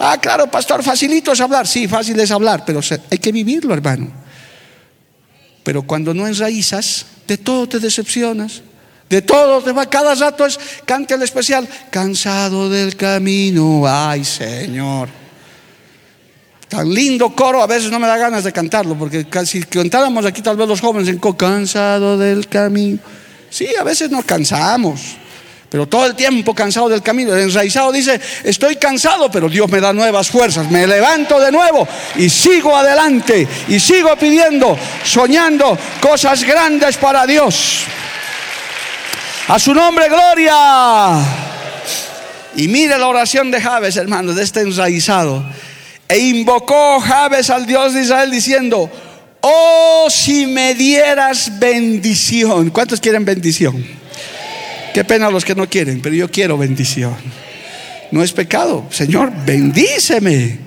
[0.00, 1.66] Ah, claro, pastor, facilito es hablar.
[1.66, 4.10] Sí, fácil es hablar, pero hay que vivirlo, hermano.
[5.62, 8.62] Pero cuando no enraizas, de todo te decepcionas.
[9.08, 15.08] De todo, te va, cada rato es cante el especial, cansado del camino, ay Señor.
[16.68, 20.42] Tan lindo coro, a veces no me da ganas de cantarlo, porque si cantáramos aquí
[20.42, 22.98] tal vez los jóvenes en cansado del camino.
[23.48, 25.16] Sí, a veces nos cansamos,
[25.70, 27.34] pero todo el tiempo cansado del camino.
[27.34, 30.70] El enraizado dice, estoy cansado, pero Dios me da nuevas fuerzas.
[30.70, 37.84] Me levanto de nuevo y sigo adelante y sigo pidiendo, soñando cosas grandes para Dios.
[39.48, 41.24] A su nombre, gloria.
[42.56, 45.42] Y mire la oración de Javes, hermano, de este enraizado.
[46.08, 48.90] E invocó Javes al Dios de Israel diciendo,
[49.42, 52.70] oh si me dieras bendición.
[52.70, 53.84] ¿Cuántos quieren bendición?
[54.94, 57.14] Qué pena los que no quieren, pero yo quiero bendición.
[58.10, 58.86] No es pecado.
[58.90, 60.58] Señor, bendíceme.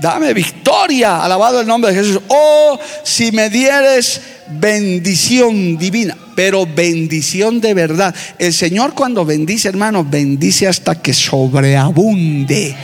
[0.00, 1.24] Dame victoria.
[1.24, 2.20] Alabado el nombre de Jesús.
[2.28, 8.14] Oh, si me dieres bendición divina, pero bendición de verdad.
[8.38, 12.76] El Señor cuando bendice, hermano, bendice hasta que sobreabunde.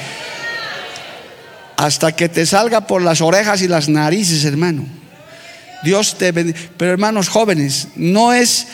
[1.78, 4.84] Hasta que te salga por las orejas y las narices, hermano.
[5.84, 6.58] Dios te bendice.
[6.76, 8.66] Pero hermanos jóvenes, no es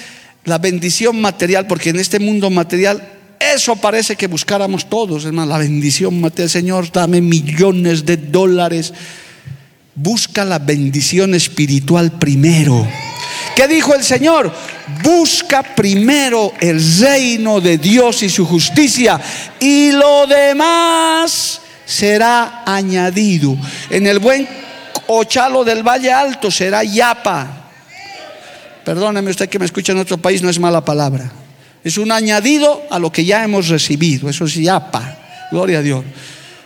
[0.44, 3.06] la bendición material, porque en este mundo material
[3.38, 6.48] eso parece que buscáramos todos, hermano, la bendición material.
[6.48, 8.94] Señor, dame millones de dólares.
[9.94, 12.88] Busca la bendición espiritual primero.
[13.54, 14.50] ¿Qué dijo el Señor?
[15.02, 19.20] Busca primero el reino de Dios y su justicia
[19.60, 23.56] y lo demás será añadido.
[23.90, 24.48] En el buen
[25.06, 27.64] ochalo del Valle Alto será yapa
[28.84, 31.32] Perdóneme usted que me escucha en otro país, no es mala palabra.
[31.82, 34.28] Es un añadido a lo que ya hemos recibido.
[34.28, 35.16] Eso es yapa.
[35.50, 36.04] Gloria a Dios.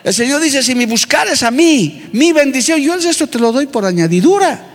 [0.02, 3.52] El Señor dice, si me buscares a mí, mi bendición, yo el resto te lo
[3.52, 4.74] doy por añadidura.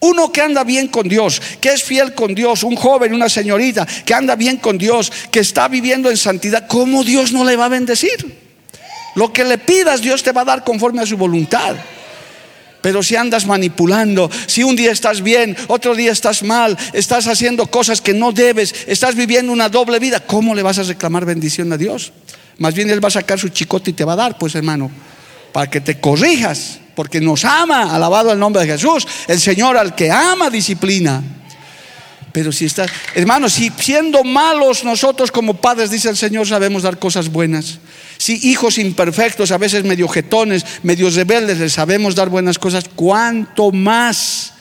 [0.00, 3.86] Uno que anda bien con Dios, que es fiel con Dios, un joven, una señorita
[4.04, 7.66] que anda bien con Dios, que está viviendo en santidad, ¿cómo Dios no le va
[7.66, 8.45] a bendecir?
[9.16, 11.74] Lo que le pidas, Dios te va a dar conforme a su voluntad.
[12.82, 17.66] Pero si andas manipulando, si un día estás bien, otro día estás mal, estás haciendo
[17.66, 21.72] cosas que no debes, estás viviendo una doble vida, ¿cómo le vas a reclamar bendición
[21.72, 22.12] a Dios?
[22.58, 24.90] Más bien Él va a sacar su chicote y te va a dar, pues hermano,
[25.52, 29.94] para que te corrijas, porque nos ama, alabado el nombre de Jesús, el Señor al
[29.94, 31.22] que ama disciplina.
[32.32, 36.98] Pero si estás, hermano, si siendo malos nosotros como padres, dice el Señor, sabemos dar
[36.98, 37.78] cosas buenas.
[38.18, 43.72] Si hijos imperfectos, a veces medio jetones, medio rebeldes, les sabemos dar buenas cosas, ¿cuánto
[43.72, 44.52] más?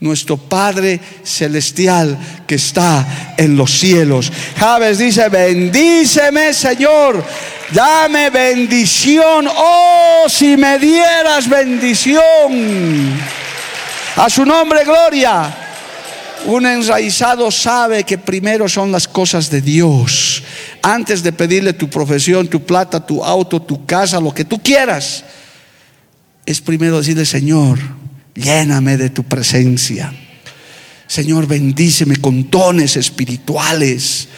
[0.00, 4.32] nuestro Padre Celestial que está en los cielos.
[4.56, 7.24] Javes dice, bendíceme Señor,
[7.72, 13.18] dame bendición, oh si me dieras bendición.
[14.16, 15.64] A su nombre, gloria.
[16.46, 20.42] Un enraizado sabe que primero son las cosas de Dios.
[20.88, 25.22] Antes de pedirle tu profesión, tu plata, tu auto, tu casa, lo que tú quieras,
[26.46, 27.78] es primero decirle, Señor,
[28.34, 30.10] lléname de tu presencia.
[31.06, 34.28] Señor, bendíceme con dones espirituales.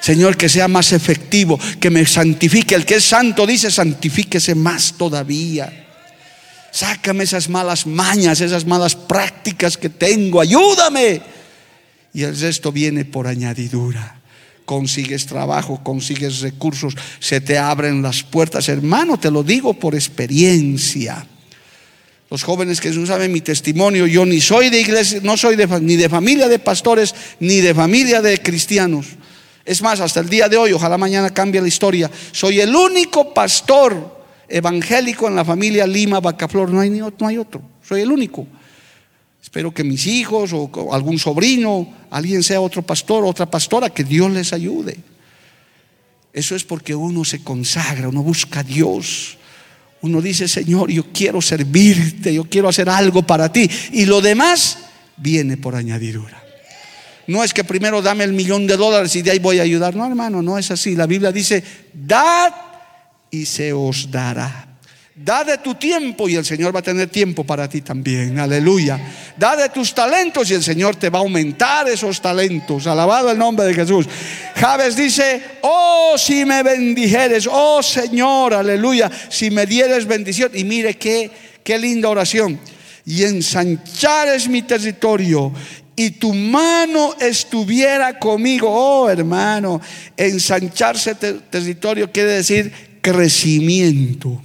[0.00, 2.74] Señor, que sea más efectivo, que me santifique.
[2.74, 5.86] El que es santo dice, santifíquese más todavía.
[6.72, 10.40] Sácame esas malas mañas, esas malas prácticas que tengo.
[10.40, 11.22] Ayúdame
[12.12, 14.21] y el resto viene por añadidura.
[14.72, 18.70] Consigues trabajo, consigues recursos, se te abren las puertas.
[18.70, 21.26] Hermano, te lo digo por experiencia.
[22.30, 25.96] Los jóvenes que no saben mi testimonio, yo ni soy de iglesia, no soy ni
[25.96, 29.08] de familia de pastores, ni de familia de cristianos.
[29.66, 33.34] Es más, hasta el día de hoy, ojalá mañana cambie la historia, soy el único
[33.34, 38.46] pastor evangélico en la familia Lima Bacaflor, no hay, no hay otro, soy el único.
[39.52, 44.30] Espero que mis hijos o algún sobrino, alguien sea otro pastor, otra pastora, que Dios
[44.30, 44.96] les ayude.
[46.32, 49.36] Eso es porque uno se consagra, uno busca a Dios.
[50.00, 53.68] Uno dice, Señor, yo quiero servirte, yo quiero hacer algo para ti.
[53.92, 54.78] Y lo demás
[55.18, 56.42] viene por añadidura.
[57.26, 59.94] No es que primero dame el millón de dólares y de ahí voy a ayudar.
[59.94, 60.96] No, hermano, no es así.
[60.96, 62.54] La Biblia dice, dad
[63.30, 64.71] y se os dará.
[65.24, 68.40] Da de tu tiempo y el Señor va a tener tiempo para ti también.
[68.40, 68.98] Aleluya.
[69.36, 72.88] Da de tus talentos y el Señor te va a aumentar esos talentos.
[72.88, 74.06] Alabado el nombre de Jesús.
[74.56, 80.50] Javes dice, oh si me bendijeres, oh Señor, aleluya, si me dieres bendición.
[80.54, 81.30] Y mire qué,
[81.62, 82.58] qué linda oración.
[83.06, 85.52] Y ensanchares mi territorio
[85.94, 88.68] y tu mano estuviera conmigo.
[88.68, 89.80] Oh hermano,
[90.16, 94.42] ensancharse territorio quiere decir crecimiento.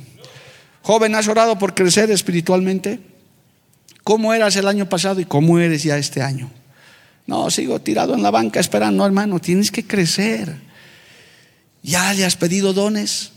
[0.87, 3.01] Joven, ¿has orado por crecer espiritualmente?
[4.05, 6.49] ¿Cómo eras el año pasado y cómo eres ya este año?
[7.25, 10.55] No, sigo tirado en la banca esperando, no, hermano, tienes que crecer.
[11.83, 13.33] ¿Ya le has pedido dones?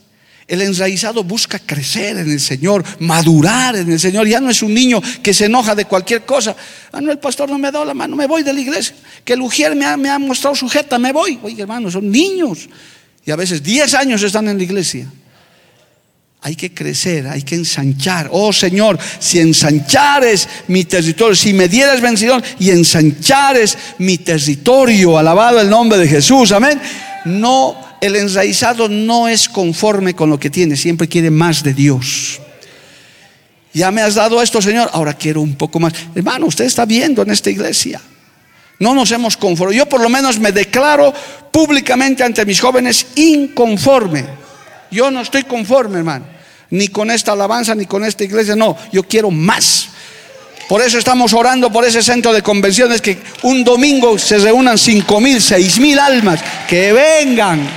[0.47, 4.29] El enraizado busca crecer en el Señor, madurar en el Señor.
[4.29, 6.55] Ya no es un niño que se enoja de cualquier cosa.
[6.93, 8.95] Ah, no, el pastor no me dado la mano, me voy de la iglesia.
[9.25, 11.41] Que el ujier me ha, me ha mostrado sujeta, me voy.
[11.43, 12.69] Oye, hermano, son niños.
[13.27, 15.09] Y a veces 10 años están en la iglesia.
[16.43, 18.28] Hay que crecer, hay que ensanchar.
[18.32, 25.61] Oh Señor, si ensanchares mi territorio, si me dieras bendición y ensanchares mi territorio, alabado
[25.61, 26.80] el nombre de Jesús, amén.
[27.26, 32.41] No el enraizado no es conforme con lo que tiene, siempre quiere más de Dios.
[33.72, 35.93] Ya me has dado esto, Señor, ahora quiero un poco más.
[36.14, 38.01] Hermano, usted está viendo en esta iglesia.
[38.78, 39.76] No nos hemos conformado.
[39.76, 41.12] Yo por lo menos me declaro
[41.53, 44.39] públicamente ante mis jóvenes inconforme.
[44.91, 46.24] Yo no estoy conforme, hermano.
[46.70, 48.57] Ni con esta alabanza, ni con esta iglesia.
[48.57, 49.88] No, yo quiero más.
[50.68, 55.20] Por eso estamos orando por ese centro de convenciones que un domingo se reúnan cinco
[55.20, 56.41] mil, seis mil almas.
[56.68, 57.68] Que vengan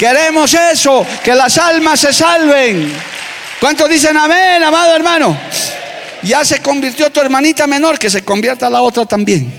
[0.00, 2.90] Queremos eso, que las almas se salven.
[3.60, 5.38] ¿Cuántos dicen amén, amado hermano?
[6.22, 9.52] Ya se convirtió tu hermanita menor, que se convierta la otra también.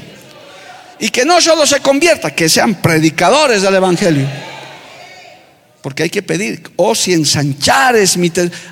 [0.98, 4.26] Y que no solo se convierta, que sean predicadores del Evangelio.
[5.82, 8.32] Porque hay que pedir, oh si ensanchares mi...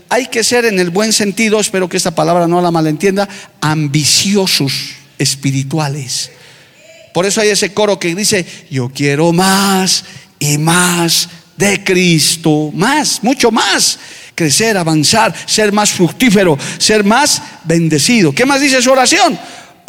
[0.10, 3.28] Hay que ser en el buen sentido, espero que esta palabra no la malentienda,
[3.62, 4.74] ambiciosos
[5.18, 6.32] espirituales.
[7.14, 10.06] Por eso hay ese coro que dice, yo quiero más
[10.38, 12.72] y más de Cristo.
[12.74, 14.00] Más, mucho más.
[14.36, 18.34] Crecer, avanzar, ser más fructífero, ser más bendecido.
[18.34, 19.38] ¿Qué más dice su oración?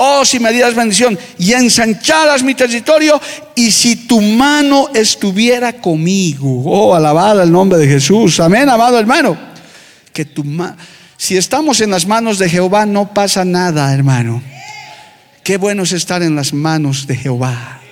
[0.03, 3.21] Oh, si me dieras bendición y ensancharas mi territorio
[3.55, 6.63] y si tu mano estuviera conmigo.
[6.65, 8.41] Oh, alabado el nombre de Jesús.
[8.41, 9.37] Amén, amado hermano.
[10.11, 10.43] Que tu
[11.19, 14.43] si estamos en las manos de Jehová no pasa nada, hermano.
[15.45, 17.83] Qué bueno es estar en las manos de Jehová.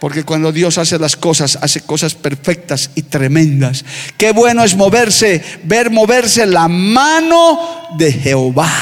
[0.00, 3.84] Porque cuando Dios hace las cosas, hace cosas perfectas y tremendas.
[4.16, 7.60] Qué bueno es moverse, ver moverse la mano
[7.98, 8.72] de Jehová.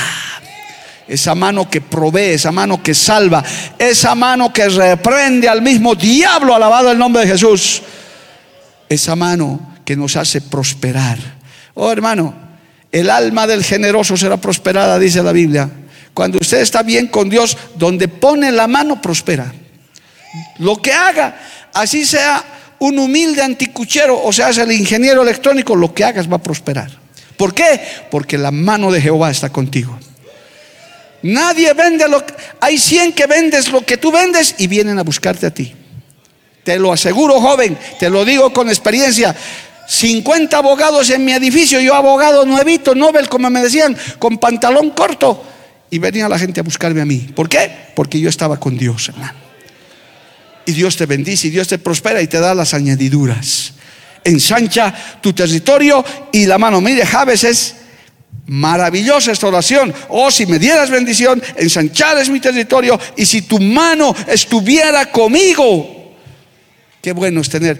[1.07, 3.45] Esa mano que provee, esa mano que salva,
[3.79, 7.83] esa mano que reprende al mismo diablo, alabado el nombre de Jesús.
[8.89, 11.19] Esa mano que nos hace prosperar.
[11.75, 12.35] Oh hermano,
[12.91, 15.69] el alma del generoso será prosperada, dice la Biblia.
[16.15, 19.53] Cuando usted está bien con Dios, donde pone la mano, prospera.
[20.59, 21.37] Lo que haga,
[21.73, 22.43] así sea
[22.79, 26.91] un humilde anticuchero o sea, el ingeniero electrónico, lo que hagas va a prosperar.
[27.37, 27.81] ¿Por qué?
[28.11, 29.99] Porque la mano de Jehová está contigo.
[31.25, 32.33] Nadie vende lo que...
[32.61, 35.75] Hay 100 que vendes lo que tú vendes y vienen a buscarte a ti.
[36.63, 39.35] Te lo aseguro, joven, te lo digo con experiencia.
[39.87, 45.45] 50 abogados en mi edificio, yo abogado nuevito, Nobel, como me decían, con pantalón corto.
[45.91, 47.29] Y venía la gente a buscarme a mí.
[47.35, 47.71] ¿Por qué?
[47.95, 49.45] Porque yo estaba con Dios, hermano
[50.67, 53.73] y Dios te bendice y Dios te prospera y te da las añadiduras.
[54.23, 56.81] Ensancha tu territorio y la mano.
[56.81, 57.75] Mire, Javes es
[58.47, 59.93] maravillosa esta oración.
[60.09, 66.15] Oh, si me dieras bendición, ensanchares mi territorio y si tu mano estuviera conmigo.
[67.01, 67.79] Qué bueno es tener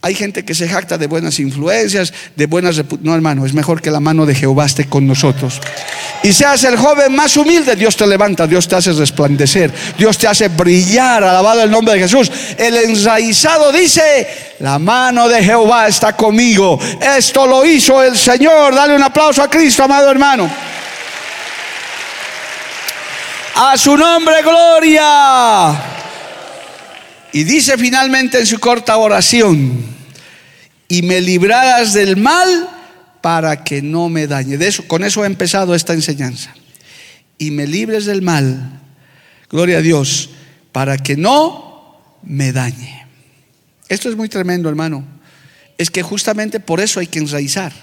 [0.00, 2.82] hay gente que se jacta de buenas influencias, de buenas...
[3.02, 5.60] No, hermano, es mejor que la mano de Jehová esté con nosotros.
[6.22, 10.26] Y seas el joven más humilde, Dios te levanta, Dios te hace resplandecer, Dios te
[10.26, 12.30] hace brillar, alabado el nombre de Jesús.
[12.56, 16.78] El enraizado dice, la mano de Jehová está conmigo.
[17.00, 18.74] Esto lo hizo el Señor.
[18.74, 20.50] Dale un aplauso a Cristo, amado hermano.
[23.54, 25.80] A su nombre, gloria.
[27.32, 29.84] Y dice finalmente en su corta oración,
[30.88, 32.77] y me librarás del mal
[33.28, 34.58] para que no me dañe.
[34.86, 36.54] Con eso ha empezado esta enseñanza.
[37.36, 38.80] Y me libres del mal,
[39.50, 40.30] gloria a Dios,
[40.72, 43.06] para que no me dañe.
[43.86, 45.04] Esto es muy tremendo, hermano.
[45.76, 47.74] Es que justamente por eso hay que enraizar,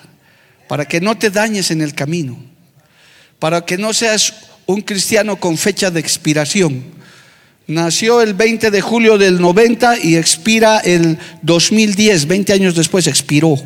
[0.68, 2.36] para que no te dañes en el camino,
[3.38, 4.34] para que no seas
[4.66, 6.96] un cristiano con fecha de expiración
[7.68, 13.60] Nació el 20 de julio del 90 y expira el 2010, 20 años después expiró.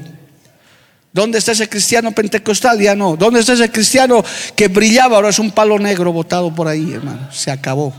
[1.11, 2.79] ¿Dónde está ese cristiano pentecostal?
[2.79, 3.15] Ya no.
[3.15, 4.23] ¿Dónde está ese cristiano
[4.55, 5.15] que brillaba?
[5.15, 7.31] Ahora es un palo negro botado por ahí, hermano.
[7.31, 7.93] Se acabó.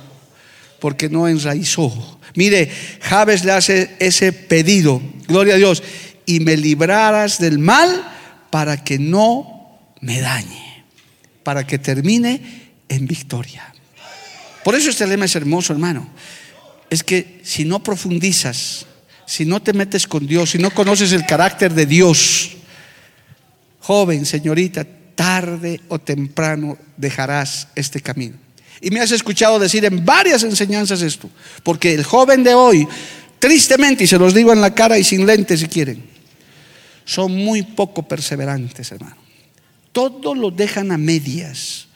[0.78, 2.20] Porque no enraizó.
[2.34, 5.02] Mire, Javes le hace ese pedido.
[5.26, 5.82] Gloria a Dios.
[6.24, 8.08] Y me libraras del mal
[8.50, 10.84] para que no me dañe.
[11.42, 13.74] Para que termine en victoria.
[14.62, 16.08] Por eso este lema es hermoso, hermano.
[16.90, 18.86] Es que si no profundizas,
[19.26, 22.56] si no te metes con Dios, si no conoces el carácter de Dios,
[23.90, 24.86] joven, señorita,
[25.16, 28.36] tarde o temprano dejarás este camino.
[28.80, 31.28] Y me has escuchado decir en varias enseñanzas esto,
[31.64, 32.86] porque el joven de hoy,
[33.40, 36.04] tristemente, y se los digo en la cara y sin lentes si quieren,
[37.04, 39.16] son muy poco perseverantes, hermano.
[39.90, 41.88] Todo lo dejan a medias.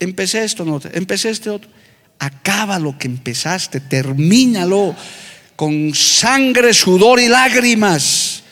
[0.00, 1.68] Empecé esto, no, empecé este otro.
[2.20, 4.96] Acaba lo que empezaste, termínalo
[5.56, 8.43] con sangre, sudor y lágrimas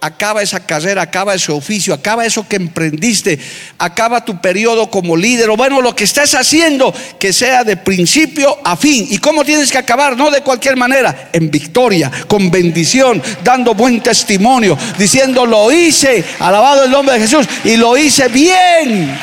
[0.00, 3.38] acaba esa carrera, acaba ese oficio, acaba eso que emprendiste,
[3.78, 8.58] acaba tu periodo como líder, o bueno, lo que estás haciendo, que sea de principio
[8.64, 9.06] a fin.
[9.10, 10.16] ¿Y cómo tienes que acabar?
[10.16, 16.84] No de cualquier manera, en victoria, con bendición, dando buen testimonio, diciendo, lo hice, alabado
[16.84, 19.18] el nombre de Jesús, y lo hice bien,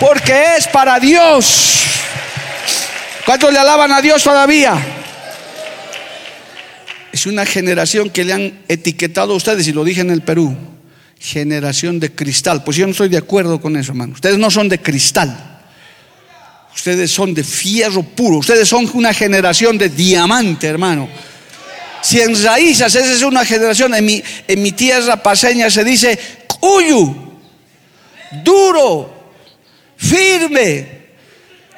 [0.00, 1.82] porque es para Dios.
[3.26, 4.97] ¿Cuántos le alaban a Dios todavía?
[7.12, 10.56] Es una generación que le han etiquetado a ustedes, y lo dije en el Perú,
[11.18, 12.62] generación de cristal.
[12.64, 14.14] Pues yo no estoy de acuerdo con eso, hermano.
[14.14, 15.60] Ustedes no son de cristal.
[16.74, 18.38] Ustedes son de fierro puro.
[18.38, 21.08] Ustedes son una generación de diamante, hermano.
[22.02, 23.94] Si en raíces, esa es una generación.
[23.94, 26.18] En mi, en mi tierra paseña se dice
[26.60, 27.14] cuyu,
[28.44, 29.32] duro,
[29.96, 30.97] firme,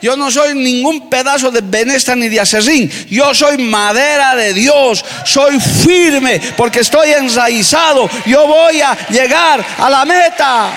[0.02, 2.90] yo no soy ningún pedazo de benesta ni de acerrín.
[3.10, 5.04] Yo soy madera de Dios.
[5.24, 8.08] Soy firme porque estoy enraizado.
[8.24, 10.72] Yo voy a llegar a la meta.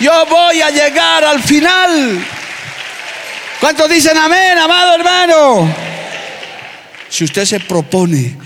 [0.00, 2.26] Yo voy a llegar al final.
[3.60, 5.74] ¿Cuántos dicen amén, amado hermano?
[7.08, 8.36] Si usted se propone,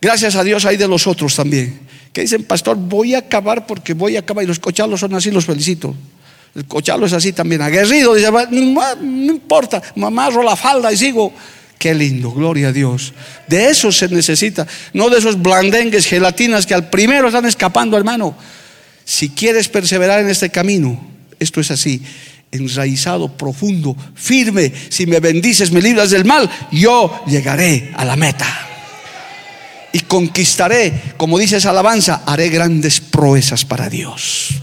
[0.00, 1.80] gracias a Dios hay de los otros también,
[2.12, 4.42] que dicen, pastor, voy a acabar porque voy a acabar.
[4.42, 5.94] Y los cochalos son así, los felicito.
[6.54, 11.32] El cochalo es así también, aguerrido, dice, no, importa, mamarro la falda y sigo.
[11.78, 13.12] Qué lindo, gloria a Dios.
[13.46, 18.36] De eso se necesita, no de esos blandengues, gelatinas que al primero están escapando, hermano.
[19.04, 21.00] Si quieres perseverar en este camino,
[21.38, 22.02] esto es así,
[22.50, 24.72] enraizado, profundo, firme.
[24.88, 28.46] Si me bendices, me libras del mal, yo llegaré a la meta.
[29.92, 34.62] Y conquistaré, como dice esa alabanza, haré grandes proezas para Dios.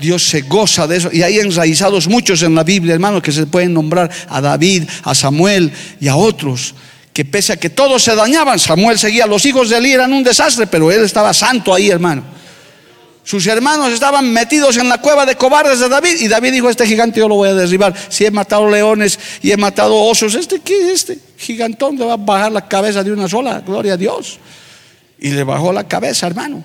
[0.00, 1.10] Dios se goza de eso.
[1.12, 5.14] Y hay enraizados muchos en la Biblia, hermano, que se pueden nombrar a David, a
[5.14, 5.70] Samuel
[6.00, 6.74] y a otros.
[7.12, 9.26] Que pese a que todos se dañaban, Samuel seguía.
[9.26, 12.24] Los hijos de Eli eran un desastre, pero él estaba santo ahí, hermano.
[13.22, 16.16] Sus hermanos estaban metidos en la cueva de cobardes de David.
[16.20, 17.94] Y David dijo: Este gigante yo lo voy a derribar.
[18.08, 22.16] Si he matado leones y he matado osos, ¿este qué Este gigantón le va a
[22.16, 23.60] bajar la cabeza de una sola.
[23.60, 24.38] Gloria a Dios.
[25.18, 26.64] Y le bajó la cabeza, hermano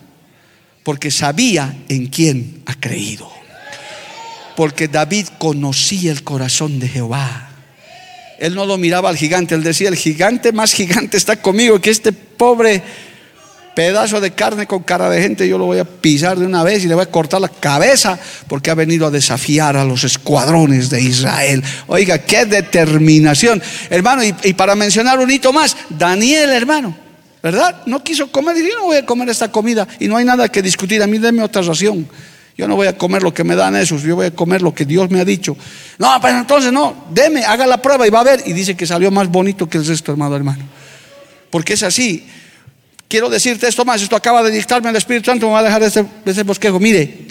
[0.86, 3.28] porque sabía en quién ha creído.
[4.56, 7.50] Porque David conocía el corazón de Jehová.
[8.38, 11.90] Él no lo miraba al gigante, él decía, el gigante más gigante está conmigo que
[11.90, 12.84] este pobre
[13.74, 16.84] pedazo de carne con cara de gente, yo lo voy a pisar de una vez
[16.84, 20.92] y le voy a cortar la cabeza porque ha venido a desafiar a los escuadrones
[20.92, 21.64] de Israel.
[21.88, 23.62] Oiga, qué determinación.
[23.90, 27.05] Hermano, y, para mencionar un hito más, Daniel, hermano.
[27.46, 27.84] ¿Verdad?
[27.86, 30.50] No quiso comer, y yo no voy a comer esta comida y no hay nada
[30.50, 32.10] que discutir, a mí déme otra ración.
[32.58, 34.74] Yo no voy a comer lo que me dan esos, yo voy a comer lo
[34.74, 35.56] que Dios me ha dicho.
[36.00, 38.42] No, pero entonces no, deme, haga la prueba y va a ver.
[38.48, 40.64] Y dice que salió más bonito que el resto, hermano, hermano.
[41.52, 42.26] Porque es así.
[43.08, 45.82] Quiero decirte esto más, esto acaba de dictarme el Espíritu Santo, me va a dejar
[45.82, 46.80] de ese, ese bosquejo.
[46.80, 47.28] Mire,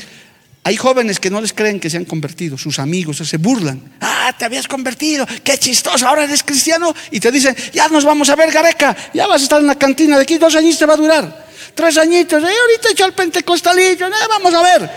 [0.67, 3.83] hay jóvenes que no les creen que se han convertido, sus amigos se burlan.
[4.01, 6.95] Ah, te habías convertido, qué chistoso, ahora eres cristiano.
[7.11, 9.75] Y te dicen, ya nos vamos a ver, Gareca, ya vas a estar en la
[9.75, 11.45] cantina de aquí, dos años te va a durar.
[11.75, 14.91] Tres añitos, y ahorita hecho el pentecostalillo, vamos a ver.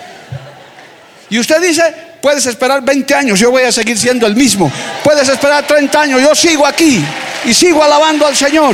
[1.30, 1.84] Y usted dice,
[2.22, 4.72] puedes esperar 20 años, yo voy a seguir siendo el mismo.
[5.04, 7.04] Puedes esperar 30 años, yo sigo aquí
[7.44, 8.74] y sigo alabando al Señor.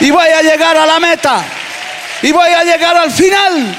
[0.00, 1.44] Y voy a llegar a la meta.
[2.22, 3.76] Y voy a llegar al final.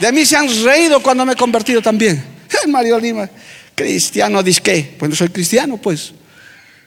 [0.00, 2.24] De mí se han reído cuando me he convertido también.
[2.68, 3.28] Mario Lima,
[3.74, 4.96] cristiano, disque.
[4.98, 6.12] Pues no soy cristiano, pues.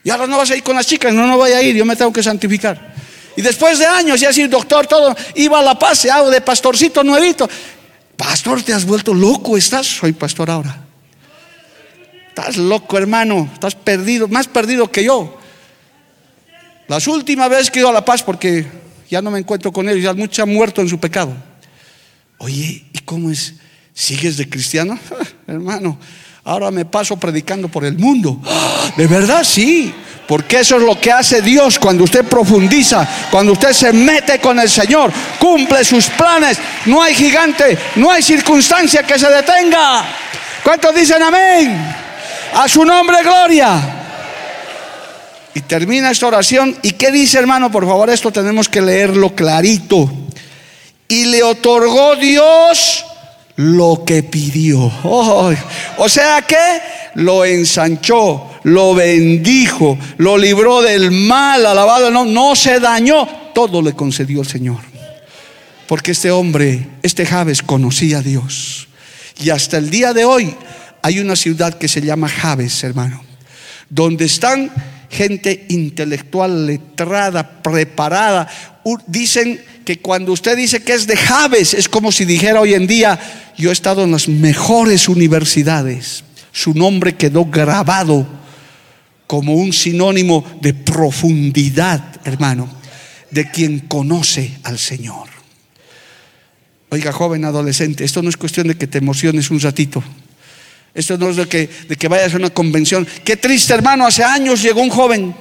[0.03, 1.85] Y ahora no vas a ir con las chicas, no, no voy a ir, yo
[1.85, 2.93] me tengo que santificar.
[3.35, 6.41] Y después de años, ya decir doctor, todo, iba a la paz, se hago de
[6.41, 7.49] pastorcito nuevito.
[8.17, 9.87] Pastor, te has vuelto loco, estás.
[9.87, 10.83] Soy pastor ahora.
[12.29, 15.37] Estás loco, hermano, estás perdido, más perdido que yo.
[16.87, 18.65] Las últimas veces que he ido a la paz, porque
[19.09, 21.33] ya no me encuentro con ellos, ya muchos han muerto en su pecado.
[22.43, 23.53] Oye, ¿y cómo es?
[23.93, 24.99] ¿Sigues de cristiano?
[25.47, 25.97] hermano,
[26.43, 28.37] ahora me paso predicando por el mundo.
[28.97, 29.45] ¿De verdad?
[29.45, 29.93] Sí.
[30.27, 34.59] Porque eso es lo que hace Dios cuando usted profundiza, cuando usted se mete con
[34.59, 36.57] el Señor, cumple sus planes.
[36.85, 40.05] No hay gigante, no hay circunstancia que se detenga.
[40.63, 41.95] ¿Cuántos dicen amén?
[42.55, 43.79] A su nombre, gloria.
[45.53, 46.77] Y termina esta oración.
[46.83, 47.71] ¿Y qué dice, hermano?
[47.71, 50.09] Por favor, esto tenemos que leerlo clarito
[51.13, 53.05] y le otorgó Dios
[53.55, 54.91] lo que pidió.
[55.03, 56.57] o sea que
[57.15, 64.41] lo ensanchó, lo bendijo, lo libró del mal, alabado no, se dañó, todo le concedió
[64.41, 64.79] el Señor.
[65.87, 68.87] Porque este hombre, este Javes, conocía a Dios.
[69.39, 70.55] Y hasta el día de hoy
[71.03, 73.23] hay una ciudad que se llama Javes, hermano,
[73.89, 74.71] donde están
[75.11, 78.47] gente intelectual, letrada, preparada.
[79.05, 82.87] Dicen que cuando usted dice que es de Javes, es como si dijera hoy en
[82.87, 83.19] día,
[83.57, 86.23] yo he estado en las mejores universidades.
[86.51, 88.27] Su nombre quedó grabado
[89.27, 92.69] como un sinónimo de profundidad, hermano,
[93.31, 95.29] de quien conoce al Señor.
[96.89, 100.03] Oiga, joven, adolescente, esto no es cuestión de que te emociones un ratito.
[100.93, 103.07] Esto no es de que, de que vayas a una convención.
[103.25, 105.35] Qué triste, hermano, hace años llegó un joven.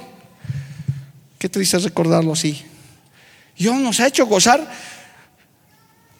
[1.38, 2.62] Qué triste recordarlo así.
[3.62, 4.68] Dios nos ha hecho gozar.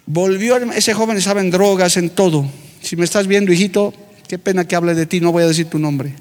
[0.07, 2.49] Volvió, ese joven estaba en drogas, en todo.
[2.81, 3.93] Si me estás viendo, hijito,
[4.29, 6.15] qué pena que hable de ti, no voy a decir tu nombre.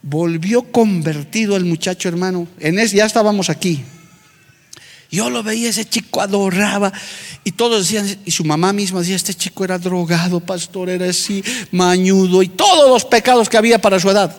[0.00, 2.48] Volvió convertido el muchacho, hermano.
[2.58, 3.84] En ese, ya estábamos aquí.
[5.10, 6.90] Yo lo veía, ese chico adoraba.
[7.44, 11.44] Y todos decían, y su mamá misma decía, este chico era drogado, pastor, era así,
[11.70, 14.34] mañudo, y todos los pecados que había para su edad.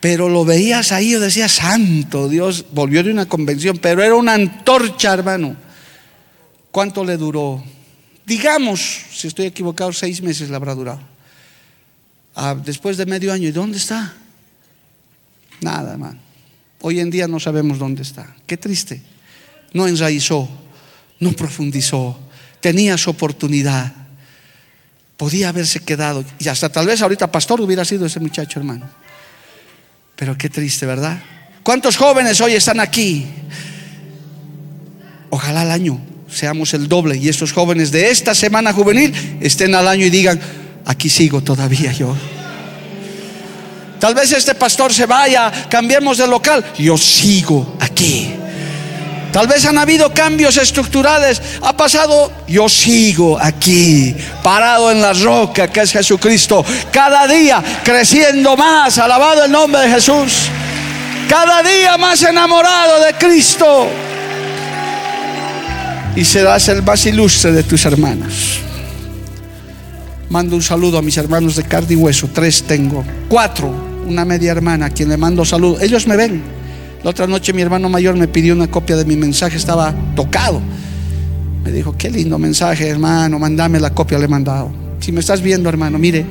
[0.00, 4.34] Pero lo veías ahí, yo decía, santo Dios, volvió de una convención, pero era una
[4.34, 5.54] antorcha, hermano.
[6.70, 7.62] ¿Cuánto le duró?
[8.24, 8.80] Digamos,
[9.12, 11.00] si estoy equivocado, seis meses le habrá durado.
[12.34, 14.14] Ah, después de medio año, ¿y dónde está?
[15.60, 16.18] Nada, hermano.
[16.80, 18.34] Hoy en día no sabemos dónde está.
[18.46, 19.02] Qué triste.
[19.74, 20.48] No enraizó,
[21.18, 22.18] no profundizó,
[22.60, 23.92] tenía su oportunidad.
[25.18, 26.24] Podía haberse quedado.
[26.38, 28.88] Y hasta tal vez ahorita pastor hubiera sido ese muchacho, hermano.
[30.20, 31.18] Pero qué triste, ¿verdad?
[31.62, 33.26] ¿Cuántos jóvenes hoy están aquí?
[35.30, 35.98] Ojalá al año
[36.30, 40.38] seamos el doble y estos jóvenes de esta semana juvenil estén al año y digan,
[40.84, 42.14] aquí sigo todavía yo.
[43.98, 48.34] Tal vez este pastor se vaya, cambiemos de local, yo sigo aquí.
[49.32, 51.40] Tal vez han habido cambios estructurales.
[51.62, 56.64] Ha pasado, yo sigo aquí, parado en la roca que es Jesucristo.
[56.90, 60.48] Cada día creciendo más, alabado el nombre de Jesús.
[61.28, 63.86] Cada día más enamorado de Cristo.
[66.16, 68.58] Y serás el más ilustre de tus hermanos.
[70.28, 72.28] Mando un saludo a mis hermanos de carne y hueso.
[72.32, 73.04] Tres tengo.
[73.28, 73.68] Cuatro.
[74.06, 75.80] Una media hermana a quien le mando saludo.
[75.80, 76.59] Ellos me ven.
[77.02, 80.60] La otra noche mi hermano mayor me pidió una copia de mi mensaje, estaba tocado.
[81.64, 84.70] Me dijo, qué lindo mensaje, hermano, mandame la copia, le he mandado.
[85.00, 86.26] Si me estás viendo, hermano, mire,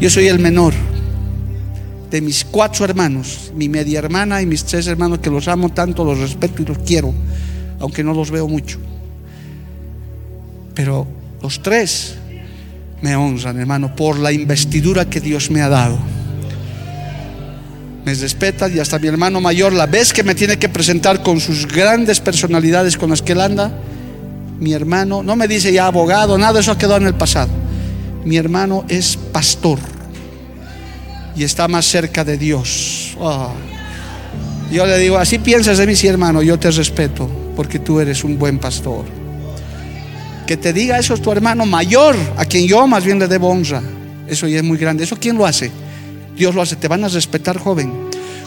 [0.00, 0.72] yo soy el menor
[2.10, 6.04] de mis cuatro hermanos, mi media hermana y mis tres hermanos, que los amo tanto,
[6.04, 7.12] los respeto y los quiero,
[7.78, 8.78] aunque no los veo mucho.
[10.74, 11.06] Pero
[11.42, 12.14] los tres
[13.02, 15.98] me honran, hermano, por la investidura que Dios me ha dado
[18.04, 21.40] me respeta y hasta mi hermano mayor, la vez que me tiene que presentar con
[21.40, 23.72] sus grandes personalidades con las que él anda,
[24.58, 27.50] mi hermano no me dice ya abogado, nada, eso ha quedado en el pasado.
[28.24, 29.78] Mi hermano es pastor
[31.34, 33.16] y está más cerca de Dios.
[33.20, 33.52] Ah.
[34.70, 38.24] Yo le digo, así piensas de mí, sí, hermano, yo te respeto porque tú eres
[38.24, 39.04] un buen pastor.
[40.46, 43.48] Que te diga eso es tu hermano mayor, a quien yo más bien le debo
[43.48, 43.82] honra.
[44.28, 45.04] Eso ya es muy grande.
[45.04, 45.70] ¿Eso quién lo hace?
[46.36, 46.76] Dios lo hace.
[46.76, 47.92] Te van a respetar, joven,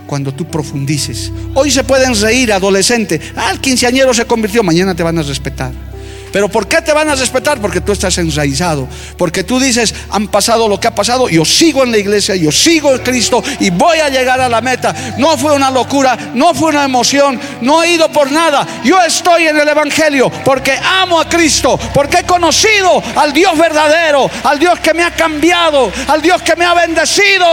[0.08, 1.32] cuando tú profundices.
[1.54, 3.20] Hoy se pueden reír, adolescente.
[3.36, 4.64] Ah, el quinceañero se convirtió.
[4.64, 5.93] Mañana te van a respetar.
[6.34, 7.62] Pero ¿por qué te van a respetar?
[7.62, 8.88] Porque tú estás enraizado.
[9.20, 12.52] Porque tú dices, han pasado lo que ha pasado, yo sigo en la iglesia, yo
[12.52, 14.96] sigo en Cristo y voy a llegar a la meta.
[15.20, 18.66] No fue una locura, no fue una emoción, no he ido por nada.
[18.84, 24.28] Yo estoy en el Evangelio porque amo a Cristo, porque he conocido al Dios verdadero,
[24.44, 27.46] al Dios que me ha cambiado, al Dios que me ha bendecido.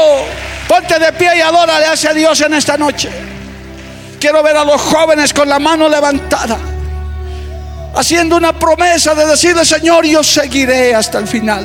[0.66, 3.11] Ponte de pie y adórale hacia Dios en esta noche.
[4.18, 6.80] Quiero ver a los jóvenes con la mano levantada
[7.95, 11.64] haciendo una promesa de decirle, Señor, yo seguiré hasta el final.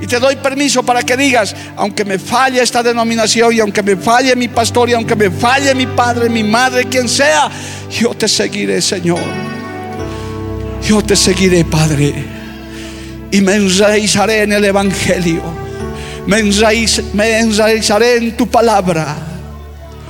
[0.00, 3.96] Y te doy permiso para que digas, aunque me falle esta denominación y aunque me
[3.96, 7.50] falle mi pastor y aunque me falle mi padre, mi madre, quien sea,
[7.90, 9.20] yo te seguiré, Señor.
[10.82, 12.14] Yo te seguiré, Padre.
[13.32, 15.42] Y me enraizaré en el Evangelio.
[16.26, 16.42] Me,
[17.14, 19.16] me enraizaré en tu palabra.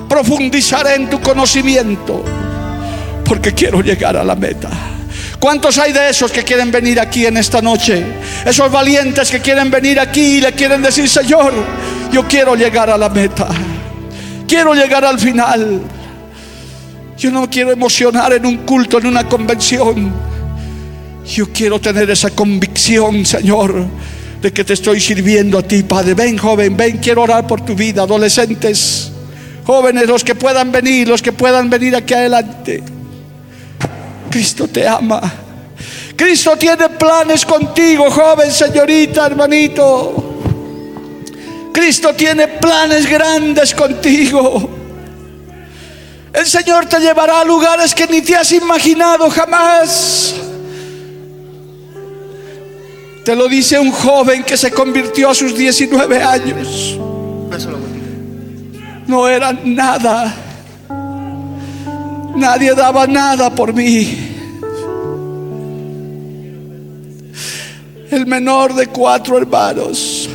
[0.08, 2.24] Profundizaré en tu conocimiento
[3.26, 4.70] porque quiero llegar a la meta.
[5.38, 8.04] ¿Cuántos hay de esos que quieren venir aquí en esta noche?
[8.44, 11.52] Esos valientes que quieren venir aquí y le quieren decir, Señor,
[12.12, 13.48] yo quiero llegar a la meta.
[14.46, 15.82] Quiero llegar al final.
[17.18, 20.12] Yo no quiero emocionar en un culto, en una convención.
[21.26, 23.86] Yo quiero tener esa convicción, Señor,
[24.40, 26.14] de que te estoy sirviendo a ti, Padre.
[26.14, 29.10] Ven, joven, ven, quiero orar por tu vida, adolescentes,
[29.64, 32.95] jóvenes, los que puedan venir, los que puedan venir aquí adelante
[34.36, 35.32] Cristo te ama.
[36.14, 40.40] Cristo tiene planes contigo, joven, señorita, hermanito.
[41.72, 44.68] Cristo tiene planes grandes contigo.
[46.34, 50.34] El Señor te llevará a lugares que ni te has imaginado jamás.
[53.24, 56.98] Te lo dice un joven que se convirtió a sus 19 años.
[59.06, 60.45] No era nada.
[62.36, 64.34] Nadie daba nada por mí.
[68.10, 70.28] El menor de cuatro hermanos.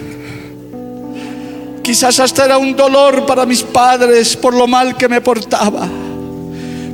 [1.83, 5.87] Quizás hasta era un dolor para mis padres por lo mal que me portaba.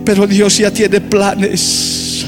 [0.05, 2.25] Pero Dios ya tiene planes.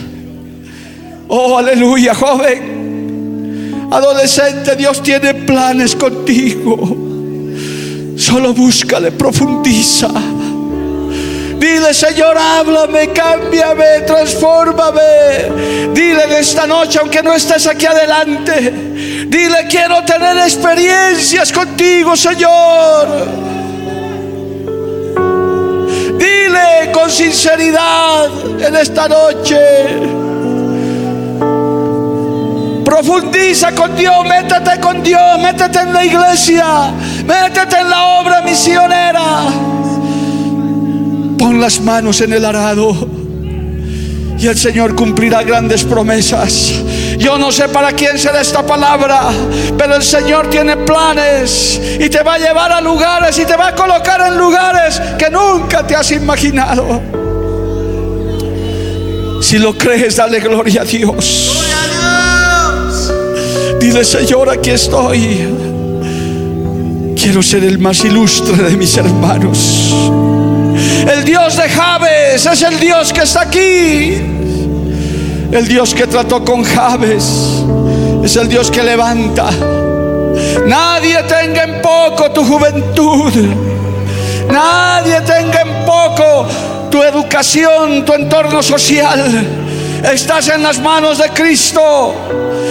[1.27, 3.87] Oh, aleluya, joven.
[3.91, 6.97] Adolescente, Dios tiene planes contigo.
[8.15, 10.09] Solo búscale, profundiza.
[11.59, 15.91] Dile, Señor, háblame, cámbiame, transfórmame.
[15.93, 18.71] Dile en esta noche, aunque no estés aquí adelante,
[19.27, 23.07] dile, quiero tener experiencias contigo, Señor.
[26.17, 28.29] Dile con sinceridad
[28.61, 29.59] en esta noche.
[32.85, 36.65] Profundiza con Dios, métete con Dios, métete en la iglesia,
[37.25, 39.78] métete en la obra misionera.
[41.39, 42.93] Pon las manos en el arado
[44.37, 46.73] y el Señor cumplirá grandes promesas.
[47.17, 49.29] Yo no sé para quién será esta palabra,
[49.77, 53.69] pero el Señor tiene planes y te va a llevar a lugares y te va
[53.69, 57.01] a colocar en lugares que nunca te has imaginado.
[59.41, 61.65] Si lo crees, dale gloria a Dios.
[63.79, 65.47] Dile, Señor, aquí estoy.
[67.15, 69.93] Quiero ser el más ilustre de mis hermanos.
[71.07, 74.21] El Dios de Javes es el Dios que está aquí.
[75.51, 77.63] El Dios que trató con Javes
[78.23, 79.49] es el Dios que levanta.
[80.65, 83.33] Nadie tenga en poco tu juventud.
[84.51, 86.47] Nadie tenga en poco
[86.89, 89.58] tu educación, tu entorno social.
[90.03, 92.13] Estás en las manos de Cristo.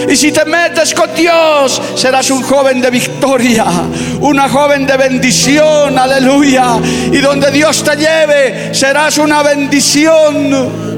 [0.09, 3.65] Y si te metes con Dios, serás un joven de victoria,
[4.21, 6.77] una joven de bendición, aleluya.
[7.11, 10.89] Y donde Dios te lleve, serás una bendición.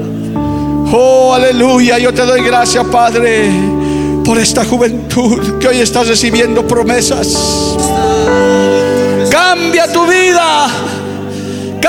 [0.92, 1.98] Oh, aleluya.
[1.98, 3.50] Yo te doy gracias, Padre,
[4.24, 7.28] por esta juventud que hoy estás recibiendo promesas.
[9.30, 10.68] Cambia tu vida.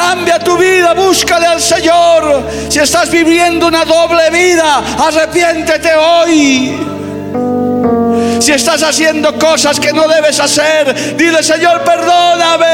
[0.05, 2.43] Cambia tu vida, búscale al Señor.
[2.67, 6.73] Si estás viviendo una doble vida, arrepiéntete hoy.
[8.39, 12.65] Si estás haciendo cosas que no debes hacer, dile, Señor, perdóname.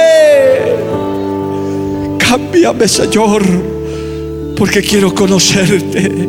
[2.18, 3.44] Cámbiame, Señor,
[4.58, 6.28] porque quiero conocerte.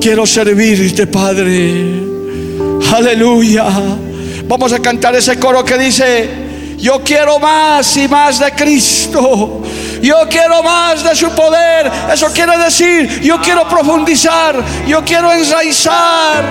[0.00, 1.84] Quiero servirte, Padre.
[2.94, 3.66] Aleluya.
[4.48, 6.28] Vamos a cantar ese coro que dice,
[6.78, 9.60] yo quiero más y más de Cristo.
[10.02, 11.90] Yo quiero más de su poder.
[12.12, 16.44] Eso quiere decir, yo quiero profundizar, yo quiero enraizar.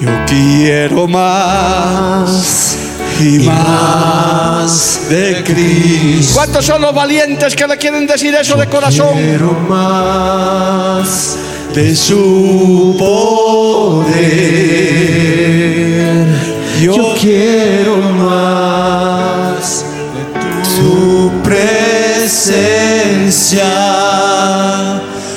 [0.00, 2.76] Yo quiero más
[3.20, 6.34] y más de Cristo.
[6.34, 9.14] ¿Cuántos son los valientes que le quieren decir eso de corazón?
[9.14, 11.36] Quiero más
[11.74, 14.24] de su poder.
[16.80, 18.63] Yo quiero más
[22.24, 23.68] presencia.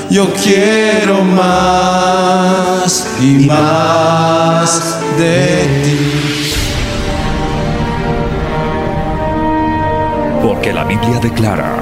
[0.09, 6.53] Yo quiero más y más de ti.
[10.41, 11.75] Porque la Biblia declara,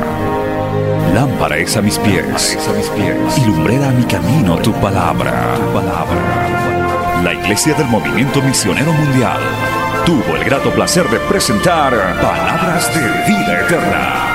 [1.14, 5.53] lámpara es a mis pies, a mis pies y lumbrera a mi camino tu palabra,
[5.56, 7.22] tu palabra.
[7.24, 9.38] La Iglesia del Movimiento Misionero Mundial
[10.03, 14.35] tuvo el grato placer de presentar Palabras de Vida Eterna.